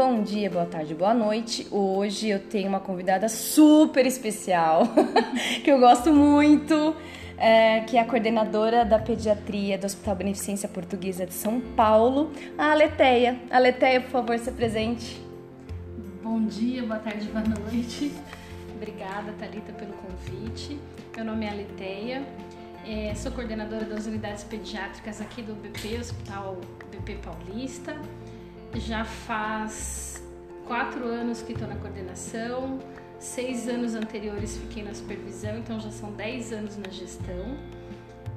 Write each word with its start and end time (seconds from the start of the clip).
Bom 0.00 0.22
dia, 0.22 0.48
boa 0.48 0.64
tarde, 0.64 0.94
boa 0.94 1.12
noite. 1.12 1.66
Hoje 1.72 2.28
eu 2.28 2.38
tenho 2.38 2.68
uma 2.68 2.78
convidada 2.78 3.28
super 3.28 4.06
especial, 4.06 4.84
que 5.64 5.68
eu 5.68 5.80
gosto 5.80 6.12
muito, 6.12 6.94
é, 7.36 7.80
que 7.80 7.96
é 7.96 8.00
a 8.00 8.04
coordenadora 8.04 8.84
da 8.84 9.00
pediatria 9.00 9.76
do 9.76 9.86
Hospital 9.86 10.14
Beneficência 10.14 10.68
Portuguesa 10.68 11.26
de 11.26 11.34
São 11.34 11.60
Paulo, 11.60 12.30
a 12.56 12.70
Aleteia. 12.70 13.40
Aleteia, 13.50 14.00
por 14.00 14.10
favor, 14.10 14.38
se 14.38 14.52
presente. 14.52 15.20
Bom 16.22 16.46
dia, 16.46 16.84
boa 16.84 17.00
tarde, 17.00 17.26
boa 17.26 17.42
noite. 17.42 18.12
Obrigada, 18.76 19.32
Thalita, 19.32 19.72
pelo 19.72 19.94
convite. 19.94 20.78
Meu 21.16 21.24
nome 21.24 21.44
é 21.44 21.50
Aleteia, 21.50 22.22
é, 22.86 23.12
sou 23.16 23.32
coordenadora 23.32 23.84
das 23.84 24.06
unidades 24.06 24.44
pediátricas 24.44 25.20
aqui 25.20 25.42
do 25.42 25.54
BP, 25.54 25.98
Hospital 25.98 26.56
BP 26.92 27.16
Paulista. 27.16 27.96
Já 28.74 29.04
faz 29.04 30.22
quatro 30.66 31.06
anos 31.06 31.42
que 31.42 31.52
estou 31.52 31.66
na 31.66 31.76
coordenação, 31.76 32.78
seis 33.18 33.68
anos 33.68 33.94
anteriores 33.94 34.56
fiquei 34.58 34.82
na 34.82 34.94
supervisão, 34.94 35.58
então 35.58 35.80
já 35.80 35.90
são 35.90 36.12
dez 36.12 36.52
anos 36.52 36.76
na 36.76 36.90
gestão. 36.90 37.56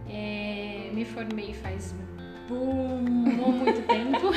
É, 0.10 0.90
me 0.94 1.06
formei 1.06 1.54
faz 1.54 1.94
bom, 2.48 3.02
muito 3.02 3.86
tempo. 3.88 4.32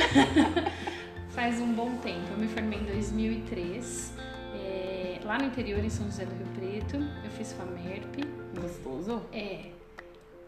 faz 1.29 1.59
um 1.59 1.73
bom 1.73 1.97
tempo. 1.97 2.31
Eu 2.31 2.37
me 2.37 2.47
formei 2.47 2.79
em 2.79 2.85
2003, 2.85 4.13
é, 4.55 5.19
lá 5.23 5.37
no 5.37 5.45
interior, 5.45 5.83
em 5.83 5.89
São 5.89 6.05
José 6.05 6.25
do 6.25 6.35
Rio 6.35 6.47
Preto. 6.55 6.97
Eu 7.23 7.31
fiz 7.31 7.53
FAMERP. 7.53 8.25
Gostoso? 8.59 9.21
É. 9.33 9.65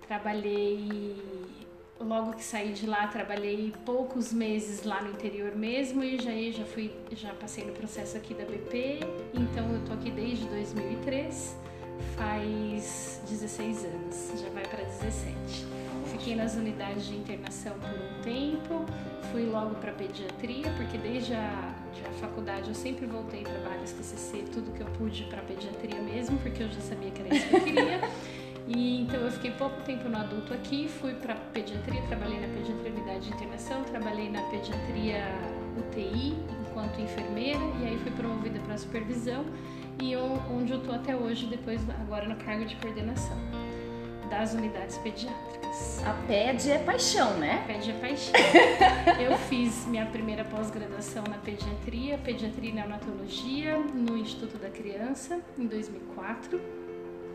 Trabalhei 0.07 1.66
logo 1.99 2.33
que 2.33 2.43
saí 2.43 2.73
de 2.73 2.85
lá, 2.85 3.07
trabalhei 3.07 3.73
poucos 3.85 4.31
meses 4.31 4.83
lá 4.83 5.01
no 5.01 5.11
interior 5.11 5.55
mesmo 5.55 6.03
e 6.03 6.17
já 6.17 6.31
já 6.51 6.65
fui, 6.65 6.91
já 7.11 7.33
passei 7.33 7.65
no 7.65 7.73
processo 7.73 8.17
aqui 8.17 8.33
da 8.33 8.45
BP. 8.45 8.99
Então 9.33 9.71
eu 9.73 9.83
tô 9.85 9.93
aqui 9.93 10.11
desde 10.11 10.45
2003, 10.45 11.57
faz 12.15 13.21
16 13.27 13.85
anos, 13.85 14.31
já 14.41 14.49
vai 14.49 14.63
para 14.63 14.83
17. 14.83 15.65
Fiquei 16.11 16.35
nas 16.35 16.55
unidades 16.55 17.05
de 17.05 17.15
internação 17.15 17.73
por 17.79 17.89
um 17.89 18.21
tempo, 18.21 18.85
fui 19.31 19.45
logo 19.45 19.75
para 19.75 19.91
pediatria, 19.91 20.71
porque 20.77 20.97
desde 20.97 21.33
a, 21.33 21.75
a, 22.07 22.13
faculdade 22.19 22.69
eu 22.69 22.75
sempre 22.75 23.05
voltei 23.05 23.43
vários 23.63 23.91
TCC, 23.91 24.43
tudo 24.53 24.71
que 24.71 24.81
eu 24.81 24.87
pude 24.97 25.23
para 25.25 25.41
pediatria 25.41 26.01
mesmo, 26.01 26.37
porque 26.39 26.63
eu 26.63 26.69
já 26.69 26.79
sabia 26.81 27.11
que 27.11 27.21
era 27.21 27.35
isso 27.35 27.47
que 27.47 27.55
eu 27.55 27.63
queria. 27.63 28.01
E 28.67 29.01
então 29.01 29.21
eu 29.21 29.31
fiquei 29.31 29.51
pouco 29.51 29.81
tempo 29.83 30.09
no 30.09 30.17
adulto 30.17 30.53
aqui, 30.53 30.89
fui 30.89 31.13
para 31.13 31.35
pediatria, 31.35 32.01
trabalhei 32.03 32.39
na 32.39 32.47
pediatria 32.47 32.91
unidade 32.91 33.21
de 33.21 33.33
internação, 33.33 33.83
trabalhei 33.83 34.29
na 34.29 34.41
pediatria 34.49 35.23
UTI 35.77 36.35
enquanto 36.61 36.99
enfermeira 36.99 37.61
e 37.81 37.87
aí 37.87 37.97
fui 37.99 38.11
promovida 38.11 38.59
para 38.59 38.77
supervisão 38.77 39.45
e 40.01 40.15
onde 40.15 40.73
eu 40.73 40.83
tô 40.83 40.91
até 40.91 41.15
hoje, 41.15 41.47
depois 41.47 41.81
agora 41.89 42.27
no 42.27 42.35
cargo 42.35 42.65
de 42.65 42.75
coordenação 42.75 43.37
das 44.29 44.53
unidades 44.53 44.97
pediátricas. 44.97 46.03
A 46.05 46.13
PED 46.27 46.71
é 46.71 46.79
paixão, 46.79 47.37
né? 47.37 47.61
A 47.63 47.67
PED 47.67 47.91
é 47.91 47.93
paixão. 47.93 48.33
eu 49.23 49.37
fiz 49.37 49.87
minha 49.87 50.05
primeira 50.05 50.43
pós-graduação 50.43 51.23
na 51.23 51.37
pediatria, 51.37 52.17
pediatria 52.17 52.69
e 52.69 52.73
neonatologia, 52.73 53.77
no 53.77 54.17
Instituto 54.17 54.57
da 54.57 54.69
Criança, 54.69 55.39
em 55.57 55.65
2004 55.65 56.86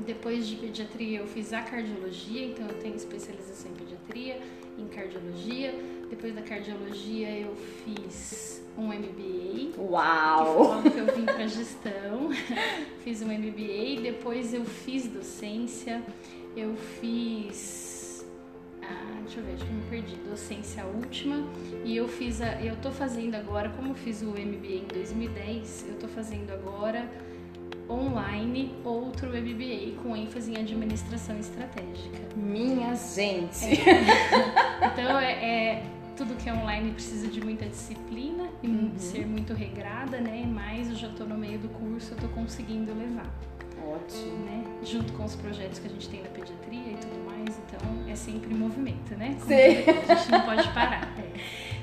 depois 0.04 0.46
de 0.46 0.56
pediatria, 0.56 1.20
eu 1.20 1.26
fiz 1.26 1.52
a 1.52 1.62
cardiologia, 1.62 2.46
então 2.46 2.66
eu 2.66 2.74
tenho 2.78 2.94
especialização 2.96 3.70
em 3.70 3.74
pediatria, 3.74 4.40
em 4.78 4.86
cardiologia. 4.88 5.74
Depois 6.08 6.34
da 6.34 6.42
cardiologia, 6.42 7.30
eu 7.38 7.54
fiz 7.56 8.62
um 8.76 8.88
MBA. 8.88 9.80
Uau! 9.80 10.82
Que 10.82 10.90
foi 10.90 10.90
que 10.90 10.98
eu 10.98 11.16
vim 11.16 11.24
para 11.24 11.46
gestão. 11.46 12.30
fiz 13.02 13.22
um 13.22 13.26
MBA. 13.26 14.02
Depois, 14.02 14.52
eu 14.52 14.64
fiz 14.64 15.06
docência. 15.06 16.02
Eu 16.56 16.76
fiz. 16.76 18.26
Ah, 18.82 19.20
deixa 19.22 19.40
eu 19.40 19.44
ver, 19.44 19.54
acho 19.54 19.64
que 19.64 19.72
me 19.72 19.82
perdi. 19.88 20.16
Docência 20.28 20.84
última. 20.84 21.46
E 21.84 21.96
eu 21.96 22.08
fiz 22.08 22.42
a. 22.42 22.62
Eu 22.62 22.76
tô 22.76 22.90
fazendo 22.90 23.34
agora, 23.34 23.70
como 23.70 23.88
eu 23.88 23.94
fiz 23.94 24.20
o 24.22 24.30
MBA 24.30 24.82
em 24.82 24.86
2010, 24.92 25.86
eu 25.88 25.98
tô 25.98 26.08
fazendo 26.08 26.50
agora 26.50 27.08
online 27.92 28.74
outro 28.84 29.28
MBA 29.28 30.02
com 30.02 30.16
ênfase 30.16 30.52
em 30.52 30.56
administração 30.56 31.38
estratégica. 31.38 32.18
Minha 32.36 32.94
gente! 32.94 33.64
É. 33.66 34.82
Então 34.92 35.18
é, 35.18 35.32
é, 35.32 35.86
tudo 36.16 36.34
que 36.34 36.48
é 36.48 36.52
online 36.52 36.92
precisa 36.92 37.28
de 37.28 37.40
muita 37.40 37.64
disciplina 37.66 38.48
e 38.62 38.68
uhum. 38.68 38.92
ser 38.98 39.26
muito 39.26 39.54
regrada, 39.54 40.20
né? 40.20 40.44
Mas 40.46 40.88
eu 40.88 40.96
já 40.96 41.08
estou 41.08 41.26
no 41.26 41.36
meio 41.36 41.58
do 41.58 41.68
curso, 41.68 42.12
eu 42.12 42.16
estou 42.16 42.30
conseguindo 42.30 42.92
levar. 42.92 43.32
Ótimo. 43.86 44.44
Né? 44.44 44.64
Junto 44.82 45.12
com 45.12 45.24
os 45.24 45.36
projetos 45.36 45.78
que 45.78 45.86
a 45.86 45.90
gente 45.90 46.08
tem 46.08 46.22
na 46.22 46.28
pediatria 46.28 46.92
e 46.92 46.96
tudo 46.96 47.24
mais, 47.24 47.58
então 47.58 48.10
é 48.10 48.14
sempre 48.14 48.54
movimento, 48.54 49.14
né? 49.16 49.36
Como 49.38 49.46
Sim. 49.46 50.10
A 50.10 50.14
gente 50.14 50.30
não 50.30 50.40
pode 50.42 50.68
parar. 50.72 51.12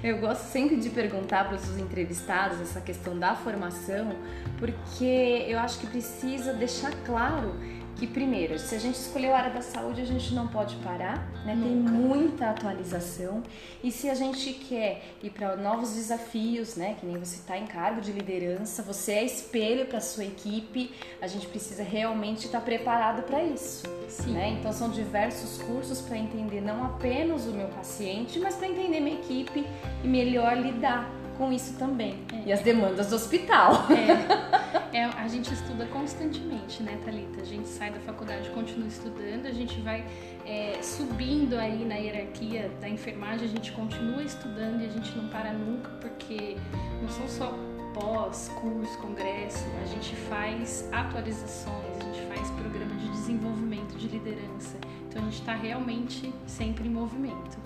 É. 0.01 0.11
Eu 0.11 0.19
gosto 0.19 0.43
sempre 0.43 0.77
de 0.77 0.89
perguntar 0.89 1.45
para 1.45 1.55
os 1.55 1.77
entrevistados 1.77 2.61
essa 2.61 2.79
questão 2.79 3.19
da 3.19 3.35
formação, 3.35 4.15
porque 4.57 5.45
eu 5.45 5.59
acho 5.59 5.79
que 5.79 5.87
precisa 5.87 6.53
deixar 6.53 6.91
claro 7.05 7.53
que 7.99 8.07
primeiro, 8.07 8.57
se 8.57 8.73
a 8.73 8.79
gente 8.79 8.95
escolheu 8.95 9.35
a 9.35 9.39
área 9.39 9.51
da 9.51 9.61
saúde, 9.61 10.01
a 10.01 10.05
gente 10.05 10.33
não 10.33 10.47
pode 10.47 10.77
parar, 10.77 11.29
né? 11.45 11.57
Tem 11.61 11.75
muita 11.75 12.49
atualização. 12.49 13.43
E 13.83 13.91
se 13.91 14.09
a 14.09 14.15
gente 14.15 14.53
quer 14.53 15.03
ir 15.21 15.29
para 15.31 15.57
novos 15.57 15.93
desafios, 15.95 16.77
né? 16.77 16.95
Que 16.97 17.05
nem 17.05 17.17
você 17.17 17.35
está 17.35 17.57
em 17.57 17.67
cargo 17.67 17.99
de 17.99 18.13
liderança, 18.13 18.81
você 18.81 19.11
é 19.11 19.25
espelho 19.25 19.85
para 19.85 19.99
sua 19.99 20.23
equipe, 20.23 20.91
a 21.21 21.27
gente 21.27 21.45
precisa 21.47 21.83
realmente 21.83 22.45
estar 22.45 22.59
tá 22.59 22.65
preparado 22.65 23.23
para 23.23 23.43
isso. 23.43 23.83
Sim. 24.07 24.31
Né? 24.31 24.57
Então 24.57 24.71
são 24.71 24.89
diversos 24.89 25.61
cursos 25.61 25.99
para 25.99 26.17
entender 26.17 26.61
não 26.61 26.85
apenas 26.85 27.45
o 27.45 27.51
meu 27.51 27.67
paciente, 27.67 28.39
mas 28.39 28.55
para 28.55 28.67
entender 28.67 29.01
minha 29.01 29.19
equipe 29.19 29.65
e 30.03 30.07
melhor 30.07 30.57
lidar 30.57 31.18
com 31.39 31.53
isso 31.53 31.73
também. 31.79 32.19
É. 32.33 32.49
E 32.49 32.51
as 32.51 32.59
demandas 32.59 33.07
do 33.07 33.15
hospital. 33.15 33.85
É. 33.89 34.91
é. 34.99 35.05
a 35.05 35.27
gente 35.29 35.51
estuda 35.53 35.85
constantemente, 35.85 36.83
né, 36.83 36.99
Thalita? 37.05 37.41
A 37.41 37.45
gente 37.45 37.67
sai 37.69 37.89
da 37.89 37.99
faculdade, 38.01 38.49
continua 38.49 38.87
estudando, 38.87 39.45
a 39.45 39.51
gente 39.51 39.79
vai 39.79 40.05
é, 40.45 40.81
subindo 40.81 41.55
aí 41.55 41.85
na 41.85 41.95
hierarquia 41.95 42.69
da 42.81 42.89
enfermagem, 42.89 43.45
a 43.45 43.49
gente 43.49 43.71
continua 43.71 44.21
estudando 44.21 44.81
e 44.81 44.85
a 44.85 44.89
gente 44.89 45.17
não 45.17 45.29
para 45.29 45.53
nunca, 45.53 45.89
porque 46.01 46.57
não 47.01 47.07
são 47.07 47.27
só 47.29 47.57
pós, 47.93 48.51
curso, 48.59 48.97
congresso, 48.99 49.65
a 49.81 49.85
gente 49.85 50.15
faz 50.15 50.87
atualizações, 50.91 51.97
a 52.01 52.03
gente 52.03 52.27
faz 52.27 52.51
programa 52.51 52.95
de 52.95 53.09
desenvolvimento 53.11 53.95
de 53.97 54.09
liderança. 54.09 54.77
Então 55.07 55.21
a 55.21 55.25
gente 55.25 55.39
está 55.39 55.55
realmente 55.55 56.33
sempre 56.45 56.87
em 56.87 56.91
movimento. 56.91 57.57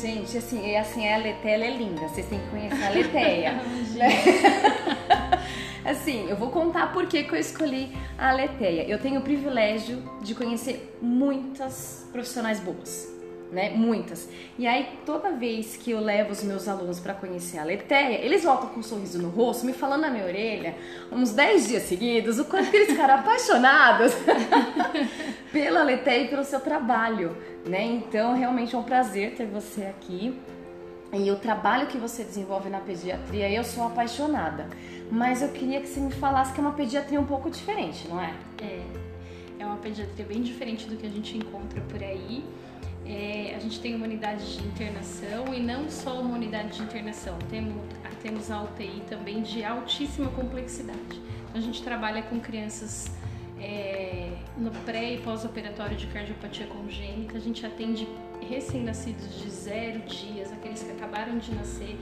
Gente, 0.00 0.38
assim, 0.38 0.76
assim, 0.76 1.06
a 1.06 1.18
Letéia 1.18 1.66
é 1.66 1.76
linda, 1.76 2.08
vocês 2.08 2.26
têm 2.26 2.38
que 2.38 2.48
conhecer 2.48 2.82
a 2.82 2.88
Letéia. 2.90 3.60
assim, 5.84 6.26
eu 6.26 6.36
vou 6.36 6.50
contar 6.50 6.90
por 6.90 7.06
que, 7.06 7.22
que 7.24 7.34
eu 7.34 7.38
escolhi 7.38 7.94
a 8.16 8.32
Letéia. 8.32 8.88
Eu 8.88 8.98
tenho 8.98 9.20
o 9.20 9.22
privilégio 9.22 10.02
de 10.22 10.34
conhecer 10.34 10.96
muitas 11.02 12.08
profissionais 12.12 12.58
boas 12.60 13.20
né? 13.52 13.70
Muitas. 13.70 14.28
E 14.58 14.66
aí, 14.66 14.88
toda 15.04 15.30
vez 15.30 15.76
que 15.76 15.90
eu 15.90 16.00
levo 16.00 16.32
os 16.32 16.42
meus 16.42 16.68
alunos 16.68 17.00
para 17.00 17.14
conhecer 17.14 17.58
a 17.58 17.64
Letéia, 17.64 18.24
eles 18.24 18.44
voltam 18.44 18.68
com 18.68 18.80
um 18.80 18.82
sorriso 18.82 19.20
no 19.20 19.28
rosto, 19.28 19.66
me 19.66 19.72
falando 19.72 20.02
na 20.02 20.10
minha 20.10 20.24
orelha, 20.24 20.74
uns 21.10 21.32
10 21.32 21.68
dias 21.68 21.82
seguidos, 21.84 22.38
o 22.38 22.44
quanto 22.44 22.70
que 22.70 22.76
eles 22.76 22.90
ficaram 22.90 23.14
apaixonados 23.20 24.12
pela 25.52 25.82
Letéia 25.82 26.24
e 26.24 26.28
pelo 26.28 26.44
seu 26.44 26.60
trabalho, 26.60 27.36
né? 27.66 27.84
Então, 27.84 28.34
realmente 28.34 28.74
é 28.74 28.78
um 28.78 28.82
prazer 28.82 29.34
ter 29.34 29.46
você 29.46 29.84
aqui. 29.84 30.38
E 31.12 31.30
o 31.30 31.36
trabalho 31.36 31.88
que 31.88 31.98
você 31.98 32.22
desenvolve 32.22 32.70
na 32.70 32.78
pediatria, 32.78 33.50
eu 33.50 33.64
sou 33.64 33.84
apaixonada. 33.84 34.68
Mas 35.10 35.42
eu 35.42 35.48
queria 35.48 35.80
que 35.80 35.88
você 35.88 35.98
me 35.98 36.12
falasse 36.12 36.52
que 36.52 36.60
é 36.60 36.62
uma 36.62 36.72
pediatria 36.72 37.20
um 37.20 37.26
pouco 37.26 37.50
diferente, 37.50 38.06
não 38.06 38.20
é? 38.20 38.32
É. 38.62 38.82
É 39.58 39.66
uma 39.66 39.76
pediatria 39.76 40.24
bem 40.24 40.40
diferente 40.40 40.86
do 40.86 40.96
que 40.96 41.06
a 41.06 41.10
gente 41.10 41.36
encontra 41.36 41.80
por 41.82 42.02
aí. 42.02 42.44
É, 43.04 43.54
a 43.56 43.58
gente 43.58 43.80
tem 43.80 43.96
uma 43.96 44.06
unidade 44.06 44.56
de 44.56 44.64
internação 44.64 45.52
e 45.52 45.60
não 45.60 45.90
só 45.90 46.20
uma 46.20 46.36
unidade 46.36 46.76
de 46.76 46.82
internação, 46.82 47.36
temos, 47.50 47.74
temos 48.22 48.50
a 48.50 48.62
UTI 48.62 49.02
também 49.08 49.42
de 49.42 49.64
altíssima 49.64 50.30
complexidade. 50.30 51.20
Então, 51.48 51.56
a 51.56 51.60
gente 51.60 51.82
trabalha 51.82 52.22
com 52.22 52.38
crianças 52.38 53.10
é, 53.60 54.32
no 54.56 54.70
pré 54.70 55.14
e 55.14 55.18
pós-operatório 55.18 55.96
de 55.96 56.06
cardiopatia 56.06 56.66
congênita, 56.66 57.36
a 57.36 57.40
gente 57.40 57.64
atende 57.64 58.08
recém-nascidos 58.48 59.40
de 59.42 59.50
zero 59.50 60.00
dias, 60.00 60.52
aqueles 60.52 60.82
que 60.82 60.90
acabaram 60.90 61.38
de 61.38 61.54
nascer. 61.54 61.96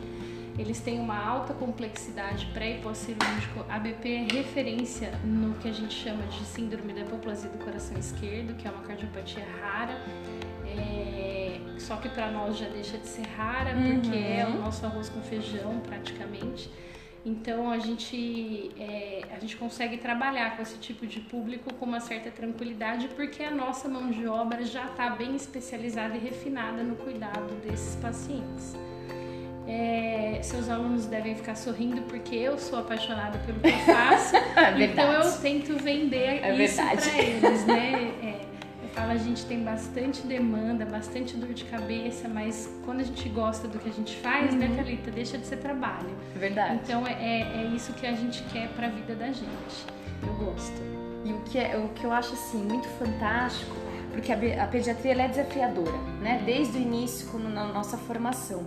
Eles 0.58 0.80
têm 0.80 0.98
uma 0.98 1.16
alta 1.16 1.54
complexidade 1.54 2.46
pré 2.46 2.78
e 2.78 2.80
pós-cirúrgico. 2.80 3.64
A 3.68 3.78
BP 3.78 4.08
é 4.08 4.26
referência 4.32 5.12
no 5.24 5.54
que 5.54 5.68
a 5.68 5.72
gente 5.72 5.94
chama 5.94 6.24
de 6.26 6.44
síndrome 6.44 6.92
da 6.92 7.02
hipoplasia 7.02 7.48
do 7.48 7.64
coração 7.64 7.96
esquerdo, 7.96 8.56
que 8.56 8.66
é 8.66 8.70
uma 8.70 8.82
cardiopatia 8.82 9.44
rara 9.60 10.00
é, 10.76 11.60
só 11.78 11.96
que 11.96 12.08
para 12.08 12.30
nós 12.30 12.58
já 12.58 12.68
deixa 12.68 12.98
de 12.98 13.08
ser 13.08 13.26
rara, 13.36 13.74
uhum. 13.74 14.00
porque 14.00 14.16
é 14.16 14.46
o 14.46 14.60
nosso 14.60 14.84
arroz 14.84 15.08
com 15.08 15.20
feijão 15.22 15.80
praticamente. 15.80 16.70
Então 17.24 17.70
a 17.70 17.78
gente, 17.78 18.70
é, 18.78 19.22
a 19.34 19.38
gente 19.38 19.56
consegue 19.56 19.98
trabalhar 19.98 20.56
com 20.56 20.62
esse 20.62 20.78
tipo 20.78 21.06
de 21.06 21.20
público 21.20 21.72
com 21.74 21.84
uma 21.84 22.00
certa 22.00 22.30
tranquilidade 22.30 23.08
porque 23.08 23.42
a 23.42 23.50
nossa 23.50 23.88
mão 23.88 24.10
de 24.10 24.26
obra 24.26 24.64
já 24.64 24.86
está 24.86 25.10
bem 25.10 25.34
especializada 25.34 26.16
e 26.16 26.18
refinada 26.18 26.82
no 26.82 26.96
cuidado 26.96 27.54
desses 27.62 27.96
pacientes. 27.96 28.74
É, 29.66 30.40
seus 30.42 30.70
alunos 30.70 31.04
devem 31.04 31.36
ficar 31.36 31.54
sorrindo 31.54 32.00
porque 32.02 32.34
eu 32.34 32.56
sou 32.58 32.78
apaixonada 32.78 33.38
pelo 33.40 33.60
que 33.60 33.68
eu 33.68 33.94
faço, 33.94 34.34
é 34.56 34.82
então 34.82 35.12
eu 35.12 35.40
tento 35.42 35.76
vender 35.76 36.42
é 36.42 36.64
isso 36.64 36.76
para 36.76 37.22
eles, 37.22 37.66
né? 37.66 38.36
Fala, 38.98 39.12
a 39.12 39.16
gente 39.16 39.46
tem 39.46 39.62
bastante 39.62 40.26
demanda, 40.26 40.84
bastante 40.84 41.36
dor 41.36 41.54
de 41.54 41.64
cabeça, 41.66 42.28
mas 42.28 42.68
quando 42.84 42.98
a 42.98 43.04
gente 43.04 43.28
gosta 43.28 43.68
do 43.68 43.78
que 43.78 43.88
a 43.88 43.92
gente 43.92 44.16
faz, 44.16 44.52
né, 44.52 44.66
uhum. 44.66 44.72
né, 44.74 44.82
Thalita, 44.82 45.10
deixa 45.12 45.38
de 45.38 45.46
ser 45.46 45.58
trabalho. 45.58 46.10
Verdade. 46.34 46.80
Então 46.82 47.06
é, 47.06 47.12
é, 47.12 47.62
é 47.62 47.64
isso 47.76 47.92
que 47.92 48.04
a 48.04 48.12
gente 48.12 48.42
quer 48.52 48.68
para 48.70 48.88
a 48.88 48.90
vida 48.90 49.14
da 49.14 49.26
gente. 49.26 49.86
Eu 50.20 50.34
gosto. 50.34 50.82
E 51.24 51.32
o 51.32 51.40
que, 51.42 51.60
é, 51.60 51.76
o 51.78 51.90
que 51.90 52.02
eu 52.02 52.10
acho 52.10 52.32
assim 52.32 52.58
muito 52.58 52.88
fantástico, 52.88 53.76
porque 54.10 54.32
a, 54.32 54.64
a 54.64 54.66
pediatria 54.66 55.22
é 55.22 55.28
desafiadora, 55.28 55.96
né? 56.20 56.42
Desde 56.44 56.76
o 56.76 56.80
início, 56.80 57.38
na 57.38 57.66
nossa 57.66 57.96
formação. 57.96 58.66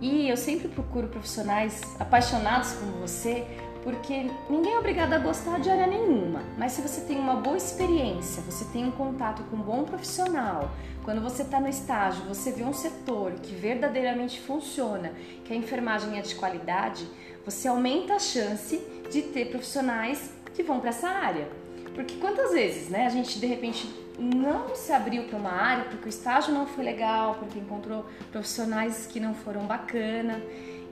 E 0.00 0.28
eu 0.28 0.36
sempre 0.36 0.68
procuro 0.68 1.08
profissionais 1.08 1.82
apaixonados 1.98 2.72
como 2.74 2.92
você 3.00 3.44
porque 3.86 4.28
ninguém 4.50 4.74
é 4.74 4.78
obrigado 4.80 5.12
a 5.12 5.18
gostar 5.18 5.60
de 5.60 5.70
área 5.70 5.86
nenhuma, 5.86 6.42
mas 6.58 6.72
se 6.72 6.82
você 6.82 7.02
tem 7.02 7.20
uma 7.20 7.36
boa 7.36 7.56
experiência, 7.56 8.42
você 8.42 8.64
tem 8.64 8.84
um 8.84 8.90
contato 8.90 9.44
com 9.44 9.54
um 9.54 9.60
bom 9.60 9.84
profissional, 9.84 10.72
quando 11.04 11.22
você 11.22 11.42
está 11.42 11.60
no 11.60 11.68
estágio, 11.68 12.24
você 12.24 12.50
vê 12.50 12.64
um 12.64 12.72
setor 12.72 13.34
que 13.34 13.54
verdadeiramente 13.54 14.40
funciona, 14.40 15.12
que 15.44 15.52
a 15.52 15.56
enfermagem 15.56 16.18
é 16.18 16.20
de 16.20 16.34
qualidade, 16.34 17.06
você 17.44 17.68
aumenta 17.68 18.14
a 18.14 18.18
chance 18.18 18.84
de 19.08 19.22
ter 19.22 19.50
profissionais 19.50 20.32
que 20.52 20.64
vão 20.64 20.80
para 20.80 20.88
essa 20.88 21.08
área. 21.08 21.48
Porque 21.94 22.16
quantas 22.16 22.50
vezes, 22.50 22.88
né, 22.88 23.06
a 23.06 23.08
gente 23.08 23.38
de 23.38 23.46
repente 23.46 23.88
não 24.18 24.74
se 24.74 24.92
abriu 24.92 25.28
para 25.28 25.38
uma 25.38 25.52
área 25.52 25.84
porque 25.84 26.06
o 26.06 26.08
estágio 26.08 26.52
não 26.52 26.66
foi 26.66 26.82
legal, 26.82 27.36
porque 27.36 27.60
encontrou 27.60 28.04
profissionais 28.32 29.06
que 29.06 29.20
não 29.20 29.32
foram 29.32 29.64
bacana. 29.64 30.42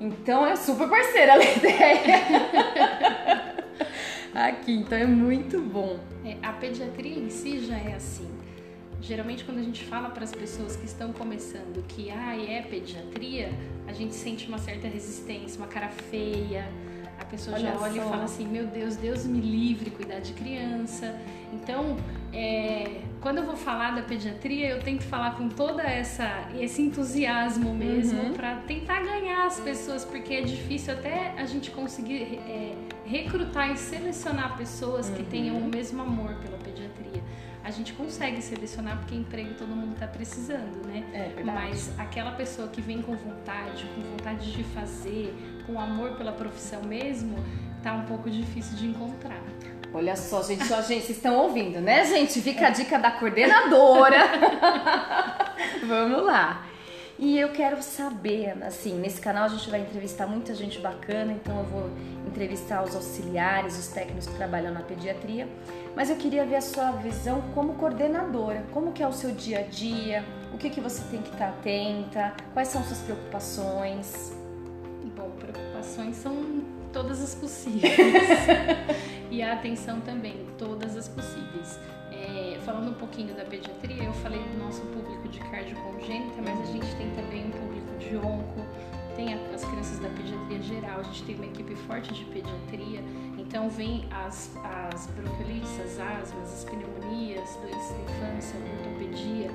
Então 0.01 0.47
é 0.47 0.57
super 0.57 0.89
parceira 0.89 1.35
a 1.35 1.43
ideia. 1.57 3.55
Aqui, 4.35 4.73
então 4.73 4.99
é 4.99 5.07
muito 5.07 5.61
bom. 5.61 5.99
É, 6.25 6.37
a 6.43 6.53
pediatria 6.53 7.19
em 7.19 7.31
si 7.31 7.61
já 7.65 7.77
é 7.77 7.95
assim. 7.95 8.29
Geralmente 9.01 9.45
quando 9.45 9.59
a 9.59 9.63
gente 9.63 9.85
fala 9.85 10.09
para 10.11 10.25
as 10.25 10.33
pessoas 10.33 10.77
que 10.77 10.87
estão 10.87 11.13
começando 11.13 11.85
que 11.87 12.11
ah, 12.11 12.37
é 12.37 12.63
pediatria, 12.63 13.53
a 13.87 13.93
gente 13.93 14.15
sente 14.15 14.49
uma 14.49 14.59
certa 14.59 14.89
resistência, 14.89 15.59
uma 15.59 15.69
cara 15.69 15.89
feia. 15.89 16.69
A 17.19 17.25
pessoa 17.25 17.57
olha 17.57 17.73
já 17.73 17.79
olha 17.79 18.03
só. 18.03 18.07
e 18.07 18.11
fala 18.11 18.25
assim: 18.25 18.47
Meu 18.47 18.67
Deus, 18.67 18.97
Deus 18.97 19.25
me 19.25 19.41
livre 19.41 19.91
cuidar 19.91 20.21
de 20.21 20.33
criança. 20.33 21.15
Então, 21.53 21.97
é, 22.35 23.01
quando 23.21 23.39
eu 23.39 23.45
vou 23.45 23.57
falar 23.57 23.95
da 23.95 24.03
pediatria, 24.03 24.69
eu 24.69 24.83
tento 24.83 25.05
falar 25.05 25.37
com 25.37 25.49
toda 25.49 25.83
essa 25.83 26.49
esse 26.59 26.83
entusiasmo 26.83 27.73
mesmo 27.73 28.21
uhum. 28.21 28.33
para 28.33 28.57
tentar 28.57 29.03
ganhar 29.03 29.47
as 29.47 29.61
pessoas, 29.61 30.05
porque 30.05 30.35
é 30.35 30.43
difícil 30.43 30.93
até 30.95 31.33
a 31.39 31.47
gente 31.47 31.71
conseguir 31.71 32.41
é, 32.47 32.75
recrutar 33.07 33.71
e 33.71 33.77
selecionar 33.77 34.57
pessoas 34.57 35.09
uhum. 35.09 35.15
que 35.15 35.23
tenham 35.23 35.57
o 35.57 35.65
mesmo 35.65 36.03
amor 36.03 36.35
pela 36.35 36.59
pediatria. 36.59 37.23
A 37.63 37.71
gente 37.71 37.95
consegue 37.95 38.43
selecionar 38.43 38.99
porque 38.99 39.15
emprego 39.15 39.55
todo 39.55 39.69
mundo 39.69 39.95
está 39.95 40.07
precisando, 40.07 40.87
né? 40.87 41.03
É, 41.15 41.43
Mas 41.43 41.99
aquela 41.99 42.33
pessoa 42.33 42.69
que 42.69 42.83
vem 42.83 43.01
com 43.01 43.17
vontade, 43.17 43.87
com 43.95 44.03
vontade 44.03 44.53
de 44.53 44.63
fazer, 44.65 45.35
com 45.67 45.81
amor 45.81 46.11
pela 46.17 46.33
profissão 46.33 46.83
mesmo, 46.83 47.37
tá 47.83 47.95
um 47.95 48.05
pouco 48.05 48.29
difícil 48.29 48.77
de 48.77 48.87
encontrar. 48.87 49.41
Olha 49.97 50.17
só, 50.17 50.43
gente, 50.43 50.73
ó, 50.73 50.83
gente, 50.83 51.05
vocês 51.05 51.11
estão 51.11 51.37
ouvindo, 51.37 51.81
né, 51.81 52.05
gente? 52.05 52.43
Fica 52.43 52.67
a 52.67 52.71
dica 52.71 52.99
da 52.99 53.13
coordenadora. 53.13 54.19
Vamos 55.87 56.27
lá. 56.27 56.67
E 57.17 57.39
eu 57.39 57.51
quero 57.51 57.81
saber, 57.81 58.61
assim, 58.65 58.99
nesse 58.99 59.21
canal 59.21 59.45
a 59.45 59.49
gente 59.49 59.71
vai 59.71 59.81
entrevistar 59.81 60.27
muita 60.27 60.53
gente 60.53 60.81
bacana, 60.81 61.31
então 61.31 61.59
eu 61.59 61.65
vou 61.67 61.91
entrevistar 62.27 62.83
os 62.83 62.97
auxiliares, 62.97 63.79
os 63.79 63.87
técnicos 63.87 64.27
que 64.27 64.35
trabalham 64.35 64.75
na 64.75 64.81
pediatria, 64.81 65.47
mas 65.95 66.11
eu 66.11 66.17
queria 66.17 66.45
ver 66.45 66.57
a 66.57 66.61
sua 66.61 66.91
visão 66.91 67.41
como 67.55 67.75
coordenadora, 67.75 68.65
como 68.73 68.91
que 68.91 69.01
é 69.01 69.07
o 69.07 69.13
seu 69.13 69.31
dia 69.31 69.61
a 69.61 69.63
dia, 69.63 70.25
o 70.53 70.59
que 70.59 70.71
que 70.71 70.81
você 70.81 71.03
tem 71.09 71.23
que 71.23 71.31
estar 71.31 71.51
atenta, 71.51 72.35
quais 72.53 72.67
são 72.67 72.83
suas 72.83 72.99
preocupações? 72.99 74.33
Bom, 75.17 75.31
preocupações 75.39 76.17
são 76.17 76.35
todas 76.93 77.23
as 77.23 77.35
possíveis. 77.37 77.95
e 79.35 79.43
a 79.43 79.55
atenção 79.55 80.01
também, 80.01 80.47
todas 80.57 80.97
as 80.97 81.09
possíveis. 81.09 81.81
É, 82.13 82.61
falando 82.65 82.91
um 82.91 82.95
pouquinho 82.95 83.35
da 83.35 83.45
pediatria, 83.45 84.05
eu 84.05 84.13
falei 84.13 84.39
do 84.39 84.59
nosso 84.59 84.81
público 84.83 85.29
de 85.29 85.41
cardio 85.41 85.77
congênita, 85.77 86.41
mas 86.41 86.61
a 86.61 86.73
gente 86.73 86.95
tem 86.95 87.11
também 87.11 87.47
um 87.47 87.51
público 87.51 87.99
de 87.99 88.17
onco, 88.17 88.65
tem 89.17 89.35
as 89.35 89.65
crianças 89.65 89.99
da 89.99 90.09
pediatria 90.11 90.63
geral, 90.63 91.01
a 91.01 91.03
gente 91.03 91.25
tem 91.25 91.35
uma 91.35 91.47
equipe 91.47 91.75
forte 91.75 92.15
de 92.15 92.25
pediatria, 92.27 93.03
então 93.37 93.69
vem 93.69 94.07
as, 94.13 94.57
as 94.63 95.09
bronquiolites, 95.09 95.81
as 95.81 95.99
asmas, 95.99 96.53
as 96.53 96.65
pneumonias, 96.65 97.57
doenças 97.57 97.91
da 97.91 98.03
infância, 98.03 98.57
ortopedia, 98.79 99.51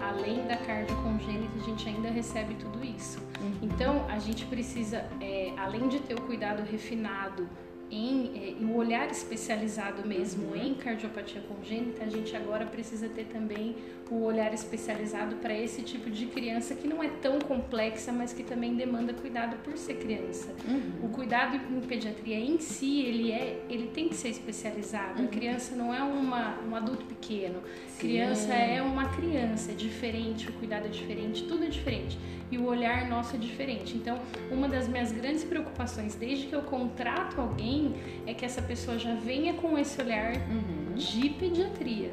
além 0.00 0.46
da 0.46 0.56
cardio 0.58 0.96
congênita, 1.02 1.52
a 1.56 1.64
gente 1.64 1.88
ainda 1.88 2.08
recebe 2.08 2.54
tudo 2.54 2.84
isso. 2.84 3.18
Uhum. 3.40 3.52
Então, 3.62 4.06
a 4.08 4.18
gente 4.20 4.44
precisa, 4.46 5.04
é, 5.20 5.52
além 5.56 5.88
de 5.88 5.98
ter 5.98 6.14
o 6.14 6.20
cuidado 6.22 6.62
refinado 6.62 7.48
em, 7.90 8.30
é, 8.34 8.48
em 8.60 8.64
um 8.64 8.76
olhar 8.76 9.10
especializado 9.10 10.06
mesmo 10.06 10.48
uhum. 10.48 10.56
em 10.56 10.74
cardiopatia 10.74 11.42
congênita, 11.42 12.04
a 12.04 12.08
gente 12.08 12.34
agora 12.36 12.66
precisa 12.66 13.08
ter 13.08 13.24
também 13.24 13.76
o 14.10 14.22
olhar 14.22 14.52
especializado 14.52 15.36
para 15.36 15.54
esse 15.54 15.82
tipo 15.82 16.10
de 16.10 16.26
criança 16.26 16.74
que 16.74 16.86
não 16.86 17.02
é 17.02 17.08
tão 17.08 17.38
complexa, 17.38 18.12
mas 18.12 18.32
que 18.32 18.42
também 18.42 18.74
demanda 18.74 19.12
cuidado 19.14 19.56
por 19.62 19.76
ser 19.76 19.94
criança. 19.94 20.54
Uhum. 20.66 21.06
O 21.06 21.08
cuidado 21.08 21.56
em 21.56 21.80
pediatria 21.80 22.38
em 22.38 22.58
si, 22.58 23.00
ele 23.00 23.32
é, 23.32 23.62
ele 23.68 23.88
tem 23.88 24.08
que 24.08 24.14
ser 24.14 24.28
especializado. 24.28 25.20
Uhum. 25.20 25.28
A 25.28 25.30
criança 25.30 25.74
não 25.74 25.94
é 25.94 26.02
uma, 26.02 26.60
um 26.60 26.76
adulto 26.76 27.04
pequeno. 27.06 27.60
Sim. 27.88 27.98
Criança 28.00 28.52
é 28.52 28.82
uma 28.82 29.08
criança, 29.08 29.72
é 29.72 29.74
diferente, 29.74 30.48
o 30.48 30.52
cuidado 30.54 30.86
é 30.86 30.90
diferente, 30.90 31.44
tudo 31.44 31.64
é 31.64 31.68
diferente 31.68 32.18
e 32.54 32.58
o 32.58 32.66
olhar 32.66 33.08
nosso 33.08 33.34
é 33.36 33.38
diferente. 33.38 33.96
Então, 33.96 34.18
uma 34.50 34.68
das 34.68 34.88
minhas 34.88 35.10
grandes 35.12 35.44
preocupações 35.44 36.14
desde 36.14 36.46
que 36.46 36.54
eu 36.54 36.62
contrato 36.62 37.40
alguém 37.40 37.94
é 38.26 38.32
que 38.32 38.44
essa 38.44 38.62
pessoa 38.62 38.98
já 38.98 39.14
venha 39.14 39.54
com 39.54 39.76
esse 39.76 40.00
olhar 40.00 40.34
uhum. 40.36 40.94
de 40.94 41.30
pediatria 41.30 42.10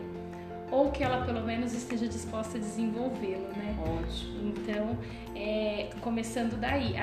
ou 0.71 0.89
que 0.89 1.03
ela 1.03 1.25
pelo 1.25 1.41
menos 1.45 1.73
esteja 1.73 2.07
disposta 2.07 2.57
a 2.57 2.61
desenvolvê-lo, 2.61 3.49
né? 3.55 3.75
Ótimo. 3.79 4.47
Então, 4.47 4.97
é, 5.35 5.89
começando 5.99 6.57
daí, 6.57 6.95